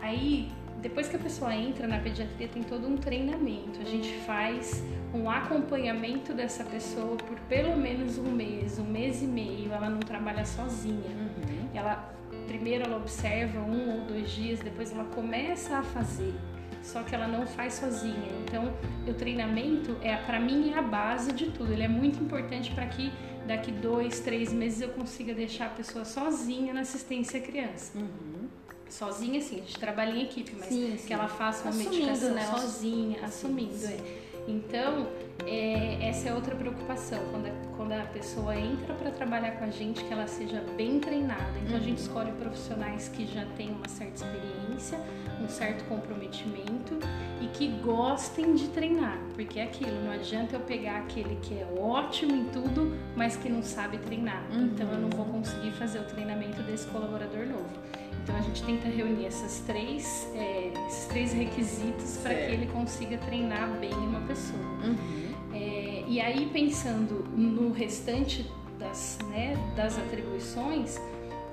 aí 0.00 0.50
depois 0.80 1.08
que 1.08 1.14
a 1.14 1.18
pessoa 1.18 1.54
entra 1.54 1.86
na 1.86 1.98
pediatria 1.98 2.48
tem 2.48 2.62
todo 2.62 2.88
um 2.88 2.96
treinamento. 2.96 3.80
A 3.80 3.84
gente 3.84 4.12
faz 4.26 4.82
um 5.14 5.30
acompanhamento 5.30 6.32
dessa 6.32 6.64
pessoa 6.64 7.16
por 7.16 7.38
pelo 7.40 7.76
menos 7.76 8.18
um 8.18 8.30
mês, 8.32 8.78
um 8.78 8.84
mês 8.84 9.22
e 9.22 9.26
meio. 9.26 9.72
Ela 9.72 9.90
não 9.90 10.00
trabalha 10.00 10.44
sozinha. 10.44 11.10
Uhum. 11.10 11.68
Ela 11.74 12.12
primeiro 12.52 12.84
ela 12.84 12.98
observa 12.98 13.60
um 13.60 14.00
ou 14.00 14.06
dois 14.06 14.30
dias, 14.30 14.60
depois 14.60 14.92
ela 14.92 15.04
começa 15.04 15.78
a 15.78 15.82
fazer. 15.82 16.34
Só 16.82 17.02
que 17.02 17.14
ela 17.14 17.26
não 17.26 17.46
faz 17.46 17.74
sozinha. 17.74 18.28
Então, 18.44 18.74
o 19.08 19.14
treinamento 19.14 19.96
é 20.02 20.14
para 20.16 20.38
mim 20.38 20.72
é 20.72 20.78
a 20.78 20.82
base 20.82 21.32
de 21.32 21.46
tudo. 21.46 21.72
Ele 21.72 21.84
é 21.84 21.88
muito 21.88 22.22
importante 22.22 22.70
para 22.72 22.86
que 22.86 23.10
daqui 23.46 23.72
dois, 23.72 24.20
três 24.20 24.52
meses 24.52 24.82
eu 24.82 24.90
consiga 24.90 25.32
deixar 25.32 25.66
a 25.66 25.70
pessoa 25.70 26.04
sozinha 26.04 26.74
na 26.74 26.80
assistência 26.80 27.40
à 27.40 27.42
criança. 27.42 27.96
Uhum. 27.96 28.48
Sozinha, 28.90 29.40
sim, 29.40 29.56
a 29.56 29.58
gente 29.60 29.78
trabalha 29.78 30.10
em 30.10 30.24
equipe, 30.24 30.54
mas 30.58 30.68
sim, 30.68 30.98
sim. 30.98 31.06
que 31.06 31.14
ela 31.14 31.28
faça 31.28 31.62
uma 31.62 31.70
assumindo, 31.70 31.90
medicação 31.90 32.34
né? 32.34 32.44
sozinha, 32.44 33.24
assumindo. 33.24 33.74
Sim, 33.74 33.94
é. 33.94 34.21
Então, 34.46 35.08
é, 35.46 36.08
essa 36.08 36.28
é 36.28 36.34
outra 36.34 36.54
preocupação, 36.54 37.20
quando 37.30 37.46
a, 37.46 37.50
quando 37.76 37.92
a 37.92 38.04
pessoa 38.06 38.56
entra 38.56 38.94
para 38.94 39.10
trabalhar 39.10 39.52
com 39.52 39.64
a 39.64 39.70
gente, 39.70 40.02
que 40.04 40.12
ela 40.12 40.26
seja 40.26 40.60
bem 40.76 40.98
treinada. 40.98 41.58
Então, 41.62 41.72
uhum. 41.72 41.76
a 41.76 41.80
gente 41.80 41.98
uhum. 41.98 42.06
escolhe 42.06 42.32
profissionais 42.32 43.08
que 43.08 43.26
já 43.26 43.44
têm 43.56 43.70
uma 43.70 43.88
certa 43.88 44.24
experiência, 44.24 44.98
um 45.40 45.48
certo 45.48 45.84
comprometimento 45.88 46.98
e 47.40 47.46
que 47.48 47.68
gostem 47.82 48.54
de 48.54 48.68
treinar, 48.68 49.18
porque 49.34 49.58
é 49.58 49.64
aquilo, 49.64 50.04
não 50.04 50.12
adianta 50.12 50.56
eu 50.56 50.60
pegar 50.60 50.98
aquele 50.98 51.36
que 51.42 51.54
é 51.54 51.66
ótimo 51.78 52.34
em 52.34 52.44
tudo, 52.46 52.96
mas 53.16 53.36
que 53.36 53.48
não 53.48 53.62
sabe 53.62 53.98
treinar. 53.98 54.44
Uhum. 54.52 54.66
Então, 54.66 54.90
eu 54.90 54.98
não 54.98 55.10
vou 55.10 55.26
conseguir 55.26 55.72
fazer 55.72 56.00
o 56.00 56.04
treinamento 56.04 56.62
desse 56.62 56.86
colaborador 56.88 57.46
novo. 57.46 58.01
Então 58.22 58.36
a 58.36 58.40
gente 58.40 58.62
tenta 58.62 58.88
reunir 58.88 59.26
essas 59.26 59.60
três, 59.66 60.28
é, 60.34 60.72
esses 60.86 61.06
três 61.06 61.32
requisitos 61.32 62.18
para 62.22 62.34
que 62.34 62.52
ele 62.52 62.66
consiga 62.66 63.18
treinar 63.18 63.68
bem 63.80 63.92
uma 63.92 64.20
pessoa. 64.20 64.62
Uhum. 64.84 65.32
É, 65.52 66.04
e 66.06 66.20
aí 66.20 66.48
pensando 66.52 67.24
no 67.36 67.72
restante 67.72 68.48
das, 68.78 69.18
né, 69.28 69.56
das 69.76 69.98
atribuições, 69.98 70.98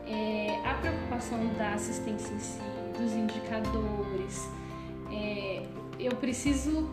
é, 0.05 0.59
a 0.65 0.75
preocupação 0.75 1.39
da 1.57 1.73
assistência 1.73 2.33
em 2.33 2.39
si, 2.39 2.59
dos 2.97 3.13
indicadores, 3.13 4.49
é, 5.11 5.63
eu 5.99 6.15
preciso 6.15 6.89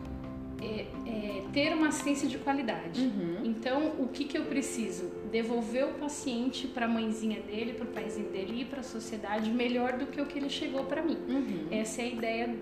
é, 0.60 0.86
é, 1.06 1.42
ter 1.52 1.75
uma 1.75 1.88
assistência 1.88 2.28
de 2.28 2.38
qualidade. 2.38 3.00
Uhum. 3.00 3.40
Então, 3.44 3.92
o 3.98 4.08
que, 4.08 4.25
que 4.25 4.38
eu 4.38 4.44
preciso? 4.44 5.10
Devolver 5.30 5.86
o 5.86 5.94
paciente 5.94 6.66
para 6.66 6.86
a 6.86 6.88
mãezinha 6.88 7.40
dele, 7.40 7.75
para 7.75 7.84
o 7.84 7.88
paizinho 7.88 8.30
dele 8.30 8.62
e 8.62 8.64
para 8.64 8.80
a 8.80 8.84
sociedade 8.84 9.50
melhor 9.50 9.98
do 9.98 10.06
que 10.06 10.20
o 10.20 10.26
que 10.26 10.38
ele 10.38 10.48
chegou 10.48 10.84
para 10.84 11.02
mim. 11.02 11.18
Uhum. 11.28 11.66
Essa 11.70 12.02
é 12.02 12.04
a 12.04 12.08
ideia 12.08 12.56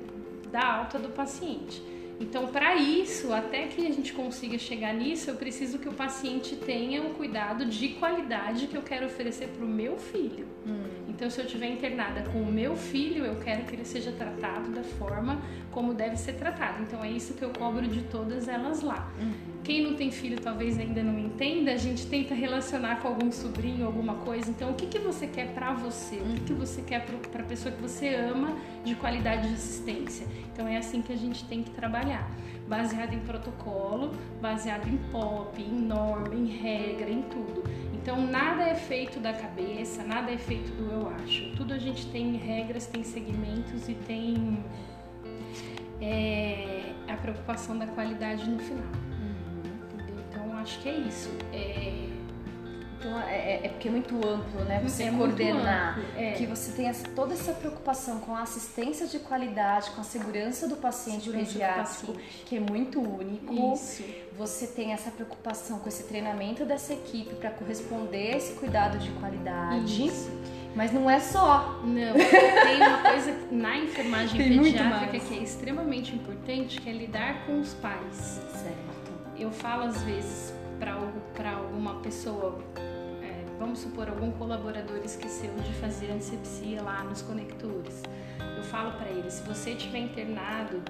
da 0.51 0.65
alta 0.65 0.99
do 0.99 1.09
paciente. 1.11 1.83
Então, 2.21 2.47
para 2.47 2.77
isso, 2.77 3.33
até 3.33 3.67
que 3.67 3.87
a 3.87 3.91
gente 3.91 4.13
consiga 4.13 4.57
chegar 4.59 4.95
nisso, 4.95 5.31
eu 5.31 5.37
preciso 5.37 5.79
que 5.79 5.89
o 5.89 5.93
paciente 5.93 6.55
tenha 6.57 7.03
um 7.03 7.15
cuidado 7.15 7.65
de 7.65 7.89
qualidade 7.91 8.67
que 8.67 8.77
eu 8.77 8.83
quero 8.83 9.07
oferecer 9.07 9.49
para 9.49 9.65
o 9.65 9.69
meu 9.69 9.99
filho. 9.99 10.47
Hum. 10.67 10.85
Então, 11.09 11.29
se 11.29 11.41
eu 11.41 11.45
estiver 11.45 11.69
internada 11.69 12.23
com 12.31 12.41
o 12.41 12.47
meu 12.47 12.77
filho, 12.77 13.25
eu 13.25 13.37
quero 13.37 13.65
que 13.65 13.75
ele 13.75 13.85
seja 13.85 14.13
tratado 14.13 14.71
da 14.71 14.83
forma 14.83 15.43
como 15.71 15.93
deve 15.93 16.17
ser 16.17 16.35
tratado. 16.35 16.83
Então, 16.83 17.05
é 17.05 17.11
isso 17.11 17.35
que 17.35 17.43
eu 17.43 17.51
cobro 17.51 17.87
de 17.87 18.03
todas 18.03 18.49
elas 18.49 18.81
lá. 18.83 19.13
Uhum. 19.19 19.54
Quem 19.65 19.83
não 19.83 19.95
tem 19.95 20.11
filho 20.11 20.39
talvez 20.39 20.79
ainda 20.79 21.03
não 21.03 21.19
entenda, 21.19 21.73
a 21.73 21.77
gente 21.79 22.07
tenta 22.07 22.35
relacionar 22.35 23.01
com 23.01 23.09
algum 23.09 23.33
sobrinho, 23.33 23.87
alguma 23.87 24.17
coisa. 24.17 24.51
Então, 24.51 24.71
o 24.71 24.75
que, 24.75 24.87
que 24.87 24.99
você 24.99 25.27
quer 25.27 25.55
para 25.55 25.73
você? 25.73 26.17
O 26.17 26.35
que, 26.35 26.41
que 26.41 26.53
você 26.53 26.83
quer 26.83 27.07
para 27.07 27.43
a 27.43 27.47
pessoa 27.47 27.75
que 27.75 27.81
você 27.81 28.15
ama 28.15 28.55
de 28.85 28.95
qualidade 28.95 29.49
de 29.49 29.55
assistência? 29.55 30.27
Então, 30.53 30.69
é 30.69 30.77
assim 30.77 31.01
que 31.01 31.15
a 31.15 31.17
gente 31.17 31.47
tem 31.47 31.63
que 31.63 31.71
trabalhar. 31.71 32.31
Baseado 32.69 33.15
em 33.15 33.21
protocolo, 33.21 34.13
baseado 34.39 34.87
em 34.87 34.99
POP, 35.11 35.63
em 35.63 35.81
norma, 35.81 36.35
em 36.35 36.47
regra, 36.47 37.09
em 37.09 37.23
tudo. 37.23 37.65
Então, 37.95 38.21
nada 38.21 38.65
é 38.65 38.75
feito 38.75 39.19
da 39.19 39.33
cabeça, 39.33 40.03
nada 40.05 40.31
é 40.31 40.37
feito 40.37 40.73
do 40.73 40.93
eu 40.93 41.09
acho. 41.09 41.57
Tudo 41.57 41.73
a 41.73 41.79
gente 41.79 42.05
tem 42.09 42.37
regras, 42.37 42.87
tem 42.87 43.03
segmentos 43.03 43.89
e 43.89 43.95
tem 43.95 44.63
é, 46.03 46.93
a 47.09 47.17
preocupação 47.17 47.79
da 47.79 47.87
qualidade 47.87 48.47
no 48.47 48.59
final. 48.59 49.14
Acho 50.65 50.81
que 50.81 50.89
é 50.89 50.93
isso. 50.95 51.31
É, 51.53 51.93
Então 52.99 53.21
é, 53.21 53.35
é- 53.37 53.61
é 53.65 53.69
porque 53.69 53.87
é 53.89 53.91
muito 53.91 54.15
amplo, 54.27 54.65
né? 54.65 54.81
Você 54.83 55.03
É 55.03 55.11
coordenar. 55.11 55.99
amplo, 55.99 56.05
é. 56.17 56.33
Que 56.33 56.47
você 56.47 56.73
tem 56.73 56.87
essa- 56.89 57.07
toda 57.15 57.35
essa 57.35 57.53
preocupação 57.53 58.19
com 58.21 58.35
a 58.35 58.41
assistência 58.41 59.07
de 59.07 59.19
qualidade, 59.19 59.91
com 59.91 60.01
a 60.01 60.05
segurança 60.05 60.67
do 60.67 60.77
paciente 60.77 61.25
Segurança 61.27 61.45
do 61.45 61.53
pediátrico, 61.53 62.07
paciente. 62.15 62.43
que 62.47 62.57
é 62.57 62.61
muito 62.61 62.99
único. 63.03 63.75
Isso. 63.75 64.03
Você 64.39 64.69
tem 64.69 64.95
essa 64.95 65.11
preocupação 65.11 65.81
com 65.81 65.89
esse 65.91 66.05
treinamento 66.05 66.65
dessa 66.65 66.95
equipe 66.95 67.35
para 67.35 67.51
corresponder 67.51 68.33
a 68.33 68.37
esse 68.39 68.55
cuidado 68.55 68.97
de 68.99 69.11
qualidade. 69.11 70.07
Isso. 70.07 70.31
Mas 70.75 70.91
não 70.91 71.09
é 71.11 71.21
só. 71.21 71.79
Não, 71.85 72.15
tem 72.15 72.77
uma 72.79 73.03
coisa 73.03 73.37
na 73.53 73.77
enfermagem 73.77 74.41
Tem 74.49 74.63
pediátrica 74.63 75.21
que 75.21 75.39
é 75.39 75.43
extremamente 75.43 76.15
importante, 76.15 76.81
que 76.81 76.89
é 76.89 76.93
lidar 76.95 77.45
com 77.45 77.61
os 77.61 77.75
pais. 77.75 78.41
Certo. 78.51 79.13
Eu 79.39 79.51
falo 79.51 79.83
às 79.83 80.01
vezes 80.05 80.54
para 80.79 81.53
alguma 81.53 81.95
pessoa, 82.01 82.59
é, 82.77 83.45
vamos 83.59 83.81
supor, 83.81 84.09
algum 84.09 84.31
colaborador 84.33 84.99
esqueceu 85.05 85.53
de 85.57 85.73
fazer 85.75 86.11
antisepsia 86.11 86.83
lá 86.83 87.03
nos 87.05 87.23
conectores. 87.23 88.03
Eu 88.57 88.63
falo 88.65 88.93
para 88.93 89.09
ele, 89.09 89.31
se 89.31 89.43
você 89.43 89.71
estiver 89.71 89.99
internado, 89.99 90.83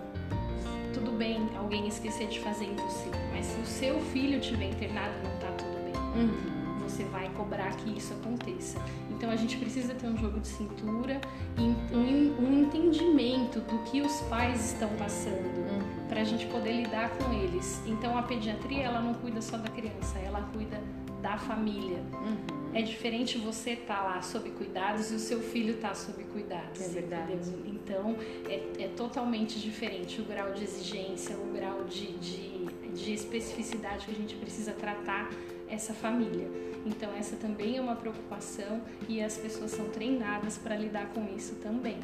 tudo 0.93 1.11
bem 1.13 1.49
alguém 1.57 1.89
esquecer 1.89 2.29
de 2.29 2.39
fazer 2.41 2.67
em 2.67 2.77
você, 2.77 3.11
mas 3.33 3.47
se 3.47 3.61
o 3.61 3.67
seu 3.67 4.01
filho 4.01 4.39
estiver 4.39 4.71
internado, 4.71 5.15
não 5.23 5.39
tá 5.39 5.49
tudo 5.59 5.75
bem 5.85 5.95
Uhum. 6.15 6.79
você 6.81 7.03
vai 7.05 7.29
cobrar 7.31 7.75
que 7.77 7.99
isso 7.99 8.13
aconteça. 8.15 8.79
Então 9.11 9.29
a 9.31 9.37
gente 9.37 9.57
precisa 9.57 9.95
ter 9.95 10.07
um 10.07 10.17
jogo 10.17 10.39
de 10.39 10.47
cintura 10.47 11.21
e 11.59 11.63
um, 11.95 12.37
um 12.41 12.61
entendimento 12.63 13.59
do 13.61 13.79
que 13.91 14.01
os 14.01 14.21
pais 14.23 14.73
estão 14.73 14.89
passando 14.91 15.35
Uhum. 15.35 15.84
Para 16.15 16.23
a 16.23 16.25
gente 16.25 16.47
poder 16.47 16.71
lidar 16.71 17.11
com 17.11 17.33
eles. 17.33 17.83
Então 17.85 18.17
a 18.17 18.23
pediatria 18.23 18.85
ela 18.85 19.01
não 19.01 19.15
cuida 19.15 19.43
só 19.43 19.57
da 19.57 19.69
criança, 19.69 20.17
ela 20.21 20.49
cuida 20.53 20.81
da 21.21 21.37
família. 21.37 21.99
Uhum. 22.13 22.71
É 22.73 22.83
diferente 22.83 23.37
você 23.37 23.71
estar 23.71 24.01
lá 24.01 24.23
sob 24.23 24.49
cuidados 24.51 25.11
e 25.11 25.17
o 25.17 25.19
seu 25.19 25.41
filho 25.41 25.75
estar 25.75 25.97
sob 25.97 26.23
cuidados. 26.23 26.81
É 26.81 26.89
verdade. 26.89 27.33
entendeu? 27.33 27.65
Então 27.67 28.17
é, 28.49 28.85
é 28.85 28.89
totalmente 28.97 29.59
diferente 29.59 30.21
o 30.21 30.25
grau 30.25 30.53
de 30.53 30.63
exigência, 30.63 31.37
o 31.37 31.53
grau 31.53 31.83
de, 31.83 32.13
de, 32.19 32.65
de 32.95 33.13
especificidade 33.13 34.07
que 34.07 34.13
a 34.13 34.15
gente 34.15 34.37
precisa 34.37 34.71
tratar 34.71 35.29
essa 35.69 35.93
família. 35.93 36.49
Então 36.87 37.13
essa 37.17 37.35
também 37.35 37.77
é 37.77 37.81
uma 37.81 37.97
preocupação 37.97 38.83
e 39.09 39.21
as 39.21 39.37
pessoas 39.37 39.73
são 39.73 39.89
treinadas 39.89 40.59
para 40.59 40.77
lidar 40.77 41.09
com 41.09 41.27
isso 41.35 41.57
também, 41.57 41.99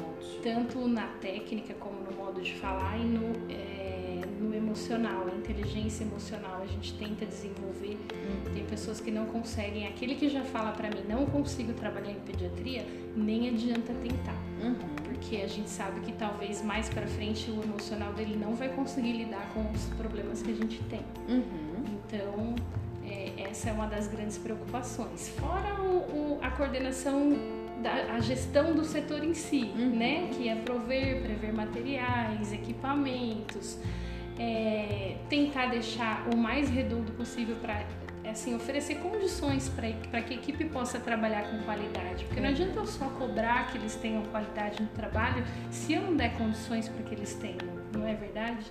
Ótimo. 0.00 0.42
tanto 0.42 0.86
na 0.88 1.06
técnica 1.20 1.74
como 1.74 2.00
no 2.00 2.16
modo 2.16 2.40
de 2.40 2.54
falar 2.54 2.96
e 2.98 3.04
no, 3.04 3.32
é, 3.52 4.20
no 4.40 4.54
emocional, 4.54 5.26
a 5.32 5.36
inteligência 5.36 6.04
emocional 6.04 6.60
a 6.62 6.66
gente 6.66 6.94
tenta 6.94 7.24
desenvolver. 7.26 7.96
Tem 8.54 8.64
pessoas 8.64 9.00
que 9.00 9.10
não 9.10 9.26
conseguem, 9.26 9.86
aquele 9.86 10.14
que 10.14 10.28
já 10.28 10.42
fala 10.44 10.72
para 10.72 10.88
mim 10.88 11.02
não 11.08 11.26
consigo 11.26 11.72
trabalhar 11.72 12.10
em 12.12 12.20
pediatria, 12.20 12.84
nem 13.16 13.48
adianta 13.48 13.92
tentar 13.94 14.36
Uhum. 14.60 14.74
porque 15.04 15.36
a 15.36 15.46
gente 15.46 15.70
sabe 15.70 16.00
que 16.00 16.10
talvez 16.12 16.62
mais 16.62 16.88
para 16.88 17.06
frente 17.06 17.48
o 17.50 17.62
emocional 17.62 18.12
dele 18.12 18.36
não 18.36 18.54
vai 18.56 18.68
conseguir 18.70 19.12
lidar 19.12 19.48
com 19.54 19.70
os 19.70 19.84
problemas 19.96 20.42
que 20.42 20.50
a 20.50 20.54
gente 20.54 20.80
tem. 20.84 21.00
Uhum. 21.28 21.84
Então, 21.86 22.54
é, 23.04 23.32
essa 23.48 23.70
é 23.70 23.72
uma 23.72 23.86
das 23.86 24.08
grandes 24.08 24.36
preocupações. 24.36 25.28
Fora 25.28 25.80
o, 25.80 26.34
o- 26.34 26.38
a 26.42 26.50
coordenação 26.50 27.32
da 27.82 28.14
a 28.14 28.20
gestão 28.20 28.74
do 28.74 28.84
setor 28.84 29.22
em 29.24 29.34
si, 29.34 29.72
Uhum. 29.76 29.96
né? 29.96 30.28
Que 30.32 30.48
é 30.48 30.54
prover, 30.56 31.22
prever 31.22 31.52
materiais, 31.52 32.52
equipamentos, 32.52 33.78
é, 34.38 35.16
tentar 35.28 35.66
deixar 35.66 36.26
o 36.32 36.36
mais 36.36 36.68
redondo 36.68 37.12
possível 37.12 37.56
para 37.56 37.84
assim, 38.30 38.54
oferecer 38.54 38.96
condições 38.96 39.70
para 39.70 40.20
que 40.20 40.34
a 40.34 40.36
equipe 40.36 40.64
possa 40.66 41.00
trabalhar 41.00 41.50
com 41.50 41.58
qualidade. 41.62 42.24
Porque 42.26 42.40
não 42.40 42.50
adianta 42.50 42.78
eu 42.78 42.86
só 42.86 43.06
cobrar 43.10 43.68
que 43.72 43.78
eles 43.78 43.94
tenham 43.96 44.22
qualidade 44.26 44.82
no 44.82 44.88
trabalho 44.88 45.42
se 45.70 45.94
eu 45.94 46.02
não 46.02 46.14
der 46.14 46.36
condições 46.36 46.88
para 46.88 47.02
que 47.04 47.14
eles 47.14 47.32
tenham, 47.34 47.58
não 47.94 48.06
é 48.06 48.14
verdade? 48.14 48.66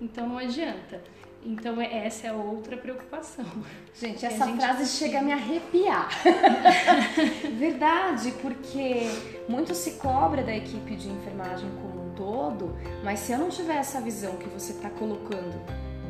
Então 0.00 0.28
não 0.28 0.38
adianta. 0.38 1.02
Então 1.44 1.80
é- 1.80 2.06
essa 2.06 2.26
é 2.26 2.32
outra 2.32 2.76
preocupação. 2.76 3.46
Gente, 3.94 4.24
essa 4.26 4.44
gente 4.44 4.60
frase 4.60 4.86
chega 4.86 5.20
a 5.20 5.22
me 5.22 5.32
arrepiar. 5.32 6.08
Verdade, 7.58 8.32
porque 8.42 9.08
muito 9.48 9.74
se 9.74 9.92
cobra 9.92 10.42
da 10.42 10.54
equipe 10.54 10.96
de 10.96 11.08
enfermagem 11.08 11.70
como 11.80 12.10
um 12.10 12.14
todo, 12.14 12.76
mas 13.02 13.20
se 13.20 13.32
eu 13.32 13.38
não 13.38 13.48
tiver 13.48 13.76
essa 13.76 14.00
visão 14.00 14.36
que 14.36 14.48
você 14.48 14.72
está 14.72 14.90
colocando, 14.90 15.58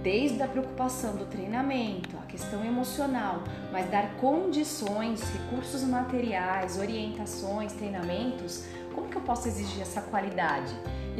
desde 0.02 0.42
a 0.42 0.48
preocupação 0.48 1.14
do 1.14 1.26
treinamento, 1.26 2.16
a 2.22 2.26
questão 2.26 2.64
emocional, 2.64 3.44
mas 3.70 3.88
dar 3.90 4.16
condições, 4.16 5.22
recursos 5.30 5.84
materiais, 5.84 6.78
orientações, 6.78 7.72
treinamentos, 7.74 8.64
como 8.94 9.08
que 9.08 9.16
eu 9.16 9.22
posso 9.22 9.46
exigir 9.46 9.82
essa 9.82 10.00
qualidade? 10.00 10.74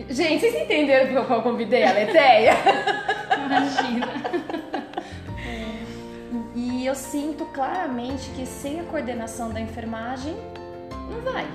Gente, 0.09 0.41
vocês 0.41 0.55
entenderam 0.63 1.13
por 1.15 1.27
qual 1.27 1.39
eu 1.41 1.43
convidei 1.43 1.85
a 1.85 1.93
Leteia? 1.93 2.53
Imagina. 3.51 4.07
E 6.55 6.87
eu 6.87 6.95
sinto 6.95 7.45
claramente 7.47 8.31
que 8.31 8.47
sem 8.47 8.81
a 8.81 8.85
coordenação 8.85 9.51
da 9.51 9.61
enfermagem, 9.61 10.37
não 11.11 11.21
vai. 11.21 11.47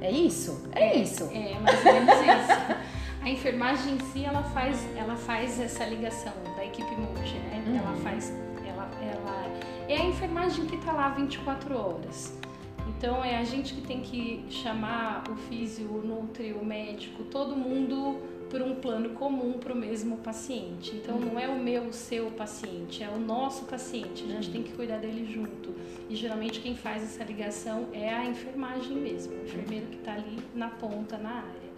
É 0.00 0.10
isso? 0.10 0.68
É 0.72 0.96
isso. 0.96 1.30
É 1.32 1.58
mais 1.58 1.84
ou 1.84 1.92
menos 1.92 2.14
isso. 2.14 2.90
A 3.22 3.28
enfermagem 3.28 3.94
em 3.94 4.00
si, 4.00 4.24
ela 4.24 4.42
faz, 4.42 4.78
ela 4.96 5.14
faz 5.14 5.60
essa 5.60 5.84
ligação 5.84 6.32
da 6.56 6.64
equipe 6.64 6.90
multi, 6.96 7.34
né? 7.34 7.62
Uhum. 7.66 7.76
Ela 7.76 7.96
faz, 7.96 8.32
ela, 8.66 8.90
ela 9.02 9.50
é 9.88 9.96
a 9.96 10.04
enfermagem 10.04 10.64
que 10.66 10.76
tá 10.78 10.92
lá 10.92 11.10
24 11.10 11.76
horas. 11.76 12.38
Então 12.88 13.22
é 13.22 13.36
a 13.36 13.44
gente 13.44 13.74
que 13.74 13.82
tem 13.82 14.00
que 14.00 14.46
chamar 14.48 15.24
o 15.30 15.36
físio, 15.36 15.86
o 15.86 16.06
nutri, 16.06 16.52
o 16.52 16.64
médico, 16.64 17.24
todo 17.24 17.54
mundo 17.54 18.18
por 18.50 18.60
um 18.60 18.74
plano 18.74 19.10
comum 19.10 19.54
para 19.54 19.72
o 19.72 19.76
mesmo 19.76 20.16
paciente. 20.18 20.96
Então 20.96 21.18
não 21.18 21.38
é 21.38 21.48
o 21.48 21.56
meu, 21.56 21.84
o 21.84 21.92
seu 21.92 22.30
paciente, 22.32 23.02
é 23.02 23.08
o 23.08 23.18
nosso 23.18 23.64
paciente. 23.64 24.24
A 24.24 24.26
gente 24.26 24.50
tem 24.50 24.62
que 24.62 24.72
cuidar 24.72 24.98
dele 24.98 25.24
junto. 25.32 25.72
E 26.08 26.16
geralmente 26.16 26.60
quem 26.60 26.74
faz 26.74 27.02
essa 27.02 27.22
ligação 27.22 27.88
é 27.92 28.12
a 28.12 28.26
enfermagem 28.26 28.96
mesmo, 28.96 29.34
o 29.34 29.42
enfermeiro 29.44 29.86
que 29.86 29.96
está 29.96 30.14
ali 30.14 30.38
na 30.54 30.68
ponta, 30.68 31.16
na 31.16 31.30
área. 31.30 31.70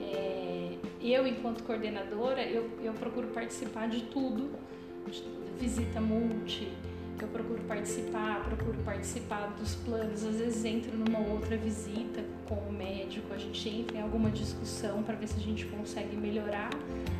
É, 0.00 0.74
eu, 1.02 1.26
enquanto 1.26 1.64
coordenadora, 1.64 2.42
eu, 2.42 2.70
eu 2.82 2.92
procuro 2.92 3.28
participar 3.28 3.88
de 3.88 4.02
tudo, 4.04 4.50
visita 5.58 6.00
multi, 6.00 6.68
eu 7.22 7.28
procuro 7.28 7.62
participar, 7.64 8.44
procuro 8.44 8.78
participar 8.84 9.54
dos 9.58 9.74
planos, 9.76 10.24
às 10.24 10.36
vezes 10.36 10.64
entro 10.64 10.96
numa 10.96 11.20
outra 11.20 11.56
visita 11.56 12.24
com 12.48 12.56
o 12.56 12.72
médico, 12.72 13.32
a 13.32 13.38
gente 13.38 13.68
entra 13.68 13.98
em 13.98 14.00
alguma 14.00 14.30
discussão 14.30 15.02
para 15.02 15.14
ver 15.14 15.28
se 15.28 15.36
a 15.36 15.42
gente 15.42 15.64
consegue 15.66 16.16
melhorar 16.16 16.70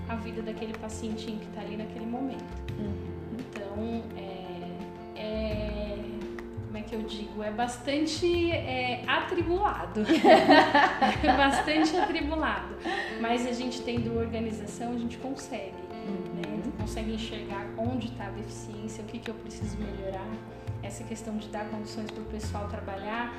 a 0.08 0.16
vida 0.16 0.42
daquele 0.42 0.76
pacientinho 0.78 1.38
que 1.38 1.46
está 1.46 1.60
ali 1.60 1.76
naquele 1.76 2.06
momento. 2.06 2.44
Então, 3.32 4.02
é, 4.16 5.20
é- 5.20 6.04
como 6.66 6.78
é 6.78 6.82
que 6.82 6.94
que 6.94 7.02
eu 7.02 7.02
digo? 7.02 7.42
É 7.42 7.50
bastante 7.50 8.50
é, 8.50 9.02
atribulado. 9.06 10.02
é 11.22 11.36
bastante 11.36 11.96
atribulado. 11.96 12.74
Mas 13.20 13.46
a 13.46 13.52
gente 13.52 13.82
tendo 13.82 14.16
organização, 14.16 14.92
a 14.92 14.98
gente 14.98 15.16
consegue. 15.18 15.83
Consegue 16.84 17.14
enxergar 17.14 17.66
onde 17.78 18.08
está 18.08 18.26
a 18.26 18.30
deficiência, 18.30 19.02
o 19.02 19.06
que, 19.06 19.18
que 19.18 19.30
eu 19.30 19.34
preciso 19.36 19.74
melhorar. 19.78 20.28
Essa 20.82 21.02
questão 21.02 21.38
de 21.38 21.48
dar 21.48 21.64
condições 21.70 22.10
para 22.10 22.20
o 22.20 22.26
pessoal 22.26 22.68
trabalhar. 22.68 23.34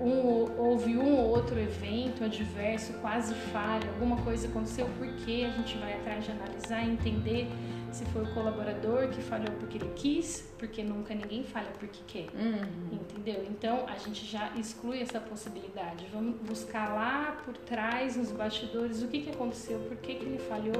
Um, 0.00 0.48
houve 0.56 0.96
um 0.96 1.16
ou 1.16 1.30
outro 1.30 1.58
evento 1.58 2.22
adverso, 2.22 2.92
quase 3.00 3.34
falha, 3.34 3.88
alguma 3.90 4.18
coisa 4.18 4.46
aconteceu, 4.46 4.88
por 4.96 5.08
que 5.08 5.44
a 5.44 5.50
gente 5.50 5.76
vai 5.78 5.94
atrás 5.94 6.24
de 6.24 6.30
analisar, 6.30 6.84
entender 6.84 7.50
se 7.94 8.04
foi 8.06 8.24
o 8.24 8.34
colaborador 8.34 9.08
que 9.08 9.22
falhou 9.22 9.52
porque 9.60 9.78
ele 9.78 9.90
quis, 9.94 10.52
porque 10.58 10.82
nunca 10.82 11.14
ninguém 11.14 11.44
falha 11.44 11.70
porque 11.78 12.00
quer. 12.08 12.28
Uhum. 12.34 12.98
Entendeu? 13.00 13.46
Então 13.48 13.86
a 13.86 13.96
gente 13.96 14.26
já 14.26 14.50
exclui 14.56 15.00
essa 15.00 15.20
possibilidade. 15.20 16.04
Vamos 16.12 16.36
buscar 16.40 16.92
lá 16.92 17.40
por 17.44 17.56
trás, 17.56 18.16
nos 18.16 18.32
bastidores, 18.32 19.00
o 19.02 19.06
que, 19.06 19.20
que 19.20 19.30
aconteceu, 19.30 19.78
por 19.78 19.96
que, 19.98 20.16
que 20.16 20.24
ele 20.24 20.38
falhou, 20.38 20.74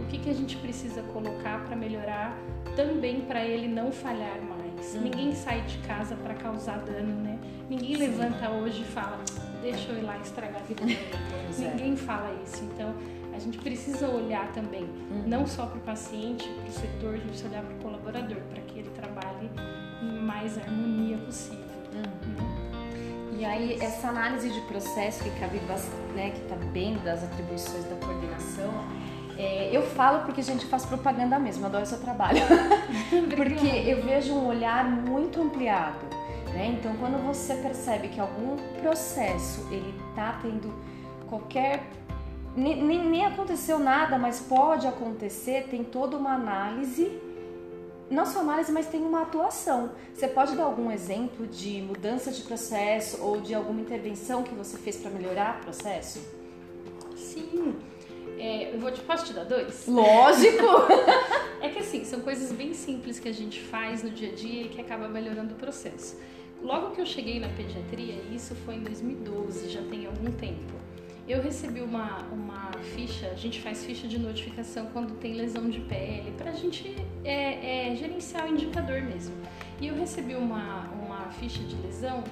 o 0.00 0.06
que, 0.06 0.18
que 0.18 0.30
a 0.30 0.32
gente 0.32 0.56
precisa 0.58 1.02
colocar 1.02 1.64
para 1.64 1.74
melhorar 1.74 2.38
também 2.76 3.22
para 3.22 3.44
ele 3.44 3.66
não 3.66 3.90
falhar 3.90 4.40
mais. 4.40 4.94
Uhum. 4.94 5.02
Ninguém 5.02 5.34
sai 5.34 5.62
de 5.62 5.76
casa 5.78 6.14
para 6.14 6.34
causar 6.34 6.78
dano, 6.78 7.20
né? 7.20 7.36
Ninguém 7.68 7.96
Sim. 7.96 8.00
levanta 8.00 8.48
hoje 8.48 8.82
e 8.82 8.84
fala, 8.84 9.18
deixa 9.60 9.90
eu 9.90 9.98
ir 9.98 10.02
lá 10.02 10.16
estragar 10.18 10.60
a 10.60 10.64
vida 10.64 10.84
dele. 10.84 10.98
É. 11.50 11.68
Ninguém 11.74 11.96
fala 11.96 12.32
isso. 12.44 12.64
Então 12.64 12.94
gente 13.40 13.58
precisa 13.58 14.08
olhar 14.08 14.52
também, 14.52 14.84
uhum. 14.84 15.24
não 15.26 15.46
só 15.46 15.66
para 15.66 15.78
o 15.78 15.80
paciente, 15.80 16.48
para 16.48 16.68
o 16.68 16.72
setor, 16.72 17.14
a 17.14 17.16
gente 17.16 17.28
precisa 17.28 17.48
olhar 17.48 17.62
para 17.62 17.74
o 17.74 17.78
colaborador, 17.78 18.36
para 18.50 18.62
que 18.62 18.78
ele 18.78 18.90
trabalhe 18.90 19.50
em 20.02 20.20
mais 20.20 20.58
harmonia 20.58 21.18
possível. 21.18 21.64
Uhum. 21.94 23.38
E 23.38 23.44
aí, 23.44 23.78
essa 23.80 24.08
análise 24.08 24.50
de 24.50 24.60
processo 24.62 25.24
que 25.24 25.30
cabe 25.40 25.58
né, 26.14 26.30
que 26.30 26.42
está 26.42 26.56
bem 26.72 26.98
das 26.98 27.24
atribuições 27.24 27.84
da 27.84 27.96
coordenação, 27.96 28.70
é, 29.38 29.70
eu 29.72 29.82
falo 29.82 30.24
porque 30.26 30.42
a 30.42 30.44
gente 30.44 30.66
faz 30.66 30.84
propaganda 30.84 31.38
mesmo, 31.38 31.64
adoro 31.64 31.86
seu 31.86 31.98
trabalho. 31.98 32.42
porque 33.34 33.66
eu 33.66 34.02
vejo 34.02 34.34
um 34.34 34.46
olhar 34.46 34.84
muito 34.84 35.40
ampliado. 35.40 36.04
Né? 36.52 36.76
Então, 36.78 36.94
quando 36.96 37.24
você 37.26 37.54
percebe 37.54 38.08
que 38.08 38.20
algum 38.20 38.56
processo 38.82 39.66
ele 39.70 39.94
está 40.10 40.38
tendo 40.42 40.70
qualquer 41.28 41.82
nem, 42.56 43.04
nem, 43.04 43.24
aconteceu 43.24 43.78
nada, 43.78 44.18
mas 44.18 44.40
pode 44.40 44.86
acontecer, 44.86 45.68
tem 45.70 45.84
toda 45.84 46.16
uma 46.16 46.34
análise, 46.34 47.10
não 48.10 48.26
só 48.26 48.40
análise, 48.40 48.72
mas 48.72 48.86
tem 48.86 49.02
uma 49.02 49.22
atuação. 49.22 49.92
Você 50.12 50.26
pode 50.26 50.56
dar 50.56 50.64
algum 50.64 50.90
exemplo 50.90 51.46
de 51.46 51.80
mudança 51.82 52.32
de 52.32 52.42
processo 52.42 53.22
ou 53.22 53.40
de 53.40 53.54
alguma 53.54 53.80
intervenção 53.80 54.42
que 54.42 54.54
você 54.54 54.76
fez 54.78 54.96
para 54.96 55.10
melhorar 55.10 55.60
o 55.60 55.64
processo? 55.64 56.20
Sim. 57.16 57.76
É, 58.36 58.74
eu 58.74 58.80
vou 58.80 58.90
te, 58.90 59.00
posso 59.02 59.26
te 59.26 59.32
dar 59.32 59.44
dois? 59.44 59.86
Lógico! 59.86 60.66
é 61.62 61.68
que 61.68 61.78
assim, 61.78 62.04
são 62.04 62.20
coisas 62.20 62.50
bem 62.50 62.74
simples 62.74 63.20
que 63.20 63.28
a 63.28 63.34
gente 63.34 63.60
faz 63.60 64.02
no 64.02 64.10
dia 64.10 64.32
a 64.32 64.34
dia 64.34 64.62
e 64.62 64.68
que 64.70 64.80
acaba 64.80 65.06
melhorando 65.06 65.54
o 65.54 65.56
processo. 65.56 66.18
Logo 66.62 66.90
que 66.90 67.00
eu 67.00 67.06
cheguei 67.06 67.38
na 67.38 67.48
pediatria, 67.48 68.16
isso 68.32 68.54
foi 68.66 68.74
em 68.74 68.82
2012, 68.82 69.68
já 69.68 69.82
tem 69.82 70.06
algum 70.06 70.30
tempo 70.32 70.80
eu 71.30 71.42
recebi 71.42 71.80
uma, 71.80 72.18
uma 72.32 72.70
ficha, 72.94 73.28
a 73.28 73.34
gente 73.34 73.60
faz 73.60 73.84
ficha 73.84 74.08
de 74.08 74.18
notificação 74.18 74.86
quando 74.92 75.18
tem 75.18 75.34
lesão 75.34 75.68
de 75.68 75.80
pele, 75.80 76.32
para 76.36 76.50
a 76.50 76.54
gente 76.54 76.94
é, 77.24 77.90
é, 77.90 77.96
gerenciar 77.96 78.46
o 78.46 78.48
indicador 78.48 79.00
mesmo. 79.02 79.34
E 79.80 79.86
eu 79.86 79.94
recebi 79.94 80.34
uma, 80.34 80.88
uma 80.90 81.30
ficha 81.30 81.62
de 81.62 81.76
lesão 81.76 82.24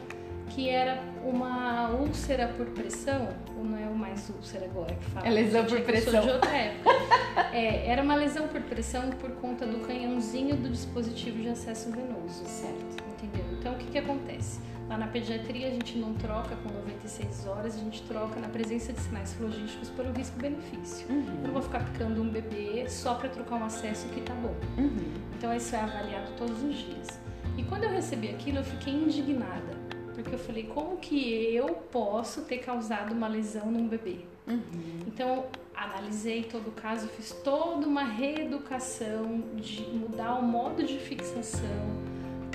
que 0.48 0.68
era 0.68 1.02
uma 1.24 1.90
úlcera 1.90 2.48
por 2.48 2.66
pressão, 2.66 3.28
ou 3.56 3.64
não 3.64 3.78
é 3.78 3.86
o 3.86 3.94
mais 3.94 4.28
úlcera 4.30 4.64
agora 4.64 4.94
que 4.94 5.04
fala? 5.10 5.26
É 5.26 5.30
lesão 5.30 5.64
por 5.64 5.80
pressão. 5.82 6.22
de 6.22 6.30
outra 6.30 6.56
época. 6.56 6.90
é, 7.52 7.86
era 7.86 8.02
uma 8.02 8.14
lesão 8.14 8.48
por 8.48 8.60
pressão 8.62 9.10
por 9.10 9.30
conta 9.32 9.66
do 9.66 9.86
canhãozinho 9.86 10.56
do 10.56 10.70
dispositivo 10.70 11.42
de 11.42 11.50
acesso 11.50 11.90
venoso. 11.90 12.44
Certo. 12.46 13.04
Entendeu? 13.12 13.44
Então 13.58 13.74
o 13.74 13.76
que, 13.76 13.86
que 13.86 13.98
acontece? 13.98 14.60
Lá 14.88 14.96
na 14.96 15.06
pediatria 15.06 15.68
a 15.68 15.70
gente 15.70 15.98
não 15.98 16.14
troca 16.14 16.56
com 16.56 16.70
96 16.70 17.46
horas, 17.46 17.74
a 17.74 17.78
gente 17.78 18.02
troca 18.02 18.40
na 18.40 18.48
presença 18.48 18.92
de 18.92 19.00
sinais 19.00 19.38
logísticos 19.38 19.90
por 19.90 20.06
o 20.06 20.12
risco-benefício. 20.12 21.06
Uhum. 21.10 21.26
Eu 21.42 21.48
não 21.48 21.52
vou 21.52 21.62
ficar 21.62 21.84
picando 21.84 22.22
um 22.22 22.28
bebê 22.28 22.88
só 22.88 23.14
para 23.14 23.28
trocar 23.28 23.56
um 23.56 23.64
acesso 23.64 24.08
que 24.08 24.22
tá 24.22 24.32
bom. 24.34 24.54
Uhum. 24.78 25.12
Então 25.36 25.54
isso 25.54 25.76
é 25.76 25.80
avaliado 25.80 26.32
todos 26.38 26.62
os 26.62 26.74
dias. 26.74 27.20
E 27.58 27.62
quando 27.64 27.84
eu 27.84 27.90
recebi 27.90 28.28
aquilo, 28.28 28.58
eu 28.58 28.64
fiquei 28.64 28.94
indignada, 28.94 29.76
porque 30.14 30.34
eu 30.34 30.38
falei, 30.38 30.62
como 30.62 30.96
que 30.96 31.54
eu 31.54 31.66
posso 31.90 32.42
ter 32.42 32.58
causado 32.58 33.12
uma 33.12 33.28
lesão 33.28 33.70
num 33.70 33.86
bebê? 33.86 34.20
Uhum. 34.46 35.00
Então, 35.06 35.46
analisei 35.74 36.44
todo 36.44 36.68
o 36.68 36.72
caso, 36.72 37.08
fiz 37.08 37.32
toda 37.44 37.86
uma 37.86 38.04
reeducação 38.04 39.42
de 39.56 39.82
mudar 39.82 40.36
o 40.36 40.42
modo 40.42 40.82
de 40.82 40.98
fixação, 40.98 42.07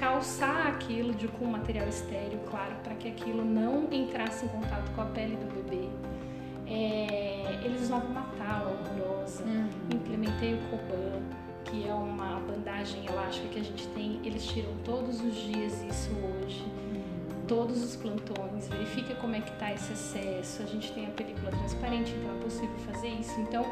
calçar 0.04 0.68
aquilo 0.68 1.14
de, 1.14 1.30
com 1.30 1.46
material 1.46 1.88
estéreo, 1.88 2.38
claro, 2.52 2.76
para 2.84 2.94
que 2.96 3.08
aquilo 3.08 3.46
não 3.46 3.88
entrasse 3.90 4.46
em 4.46 4.50
contato 4.50 4.92
com 4.94 5.02
a 5.02 5.06
pele 5.06 5.38
do 5.38 5.46
bebê. 5.54 5.88
É, 6.68 7.58
eles 7.64 7.84
usavam 7.84 8.10
uma 8.10 8.24
tala 8.38 8.70
horrorosa, 8.70 9.44
uhum. 9.44 9.70
implementei 9.94 10.56
o 10.56 10.58
Coban, 10.70 11.22
que 11.64 11.88
é 11.88 11.94
uma 11.94 12.42
bandagem 12.42 13.06
elástica 13.06 13.48
que 13.48 13.60
a 13.60 13.64
gente 13.64 13.88
tem, 13.90 14.20
eles 14.26 14.46
tiram 14.46 14.74
todos 14.84 15.22
os 15.22 15.36
dias 15.36 15.82
isso 15.84 16.10
hoje, 16.12 16.64
uhum. 16.66 17.46
todos 17.48 17.82
os 17.82 17.96
plantões, 17.96 18.68
verifica 18.68 19.16
como 19.16 19.36
é 19.36 19.40
que 19.40 19.52
está 19.52 19.72
esse 19.72 19.94
excesso, 19.94 20.64
a 20.64 20.66
gente 20.66 20.92
tem 20.92 21.06
a 21.06 21.12
película 21.12 21.50
transparente, 21.50 22.12
então 22.12 22.36
é 22.36 22.44
possível 22.44 22.78
fazer 22.92 23.08
isso. 23.08 23.40
Então, 23.40 23.66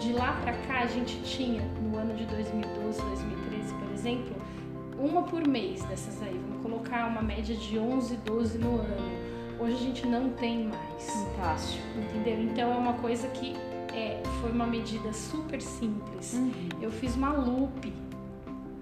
de 0.00 0.12
lá 0.12 0.32
para 0.42 0.52
cá, 0.52 0.80
a 0.80 0.86
gente 0.86 1.20
tinha, 1.22 1.62
no 1.80 1.96
ano 1.96 2.12
de 2.14 2.26
2012, 2.26 3.00
2013, 3.00 3.74
por 3.74 3.92
exemplo, 3.92 4.45
uma 4.98 5.22
por 5.22 5.46
mês 5.46 5.82
dessas 5.84 6.22
aí. 6.22 6.38
Vamos 6.48 6.62
colocar 6.62 7.06
uma 7.06 7.22
média 7.22 7.54
de 7.54 7.78
11, 7.78 8.16
12 8.18 8.58
no 8.58 8.76
ano. 8.80 9.26
Hoje 9.58 9.74
a 9.74 9.78
gente 9.78 10.06
não 10.06 10.30
tem 10.30 10.64
mais. 10.64 11.10
Fantástico. 11.10 11.82
Entendeu? 11.98 12.42
Então 12.42 12.72
é 12.72 12.76
uma 12.76 12.94
coisa 12.94 13.28
que 13.28 13.54
é, 13.94 14.22
foi 14.40 14.50
uma 14.50 14.66
medida 14.66 15.12
super 15.12 15.60
simples. 15.60 16.34
Uhum. 16.34 16.52
Eu 16.80 16.90
fiz 16.90 17.14
uma 17.16 17.32
loop, 17.32 17.92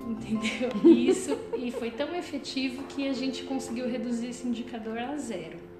entendeu? 0.06 0.70
Isso 0.90 1.38
e 1.56 1.70
foi 1.70 1.90
tão 1.90 2.14
efetivo 2.14 2.82
que 2.84 3.08
a 3.08 3.12
gente 3.12 3.44
conseguiu 3.44 3.88
reduzir 3.88 4.28
esse 4.28 4.46
indicador 4.46 4.98
a 4.98 5.16
zero. 5.16 5.74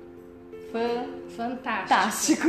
Fantástico. 1.28 2.48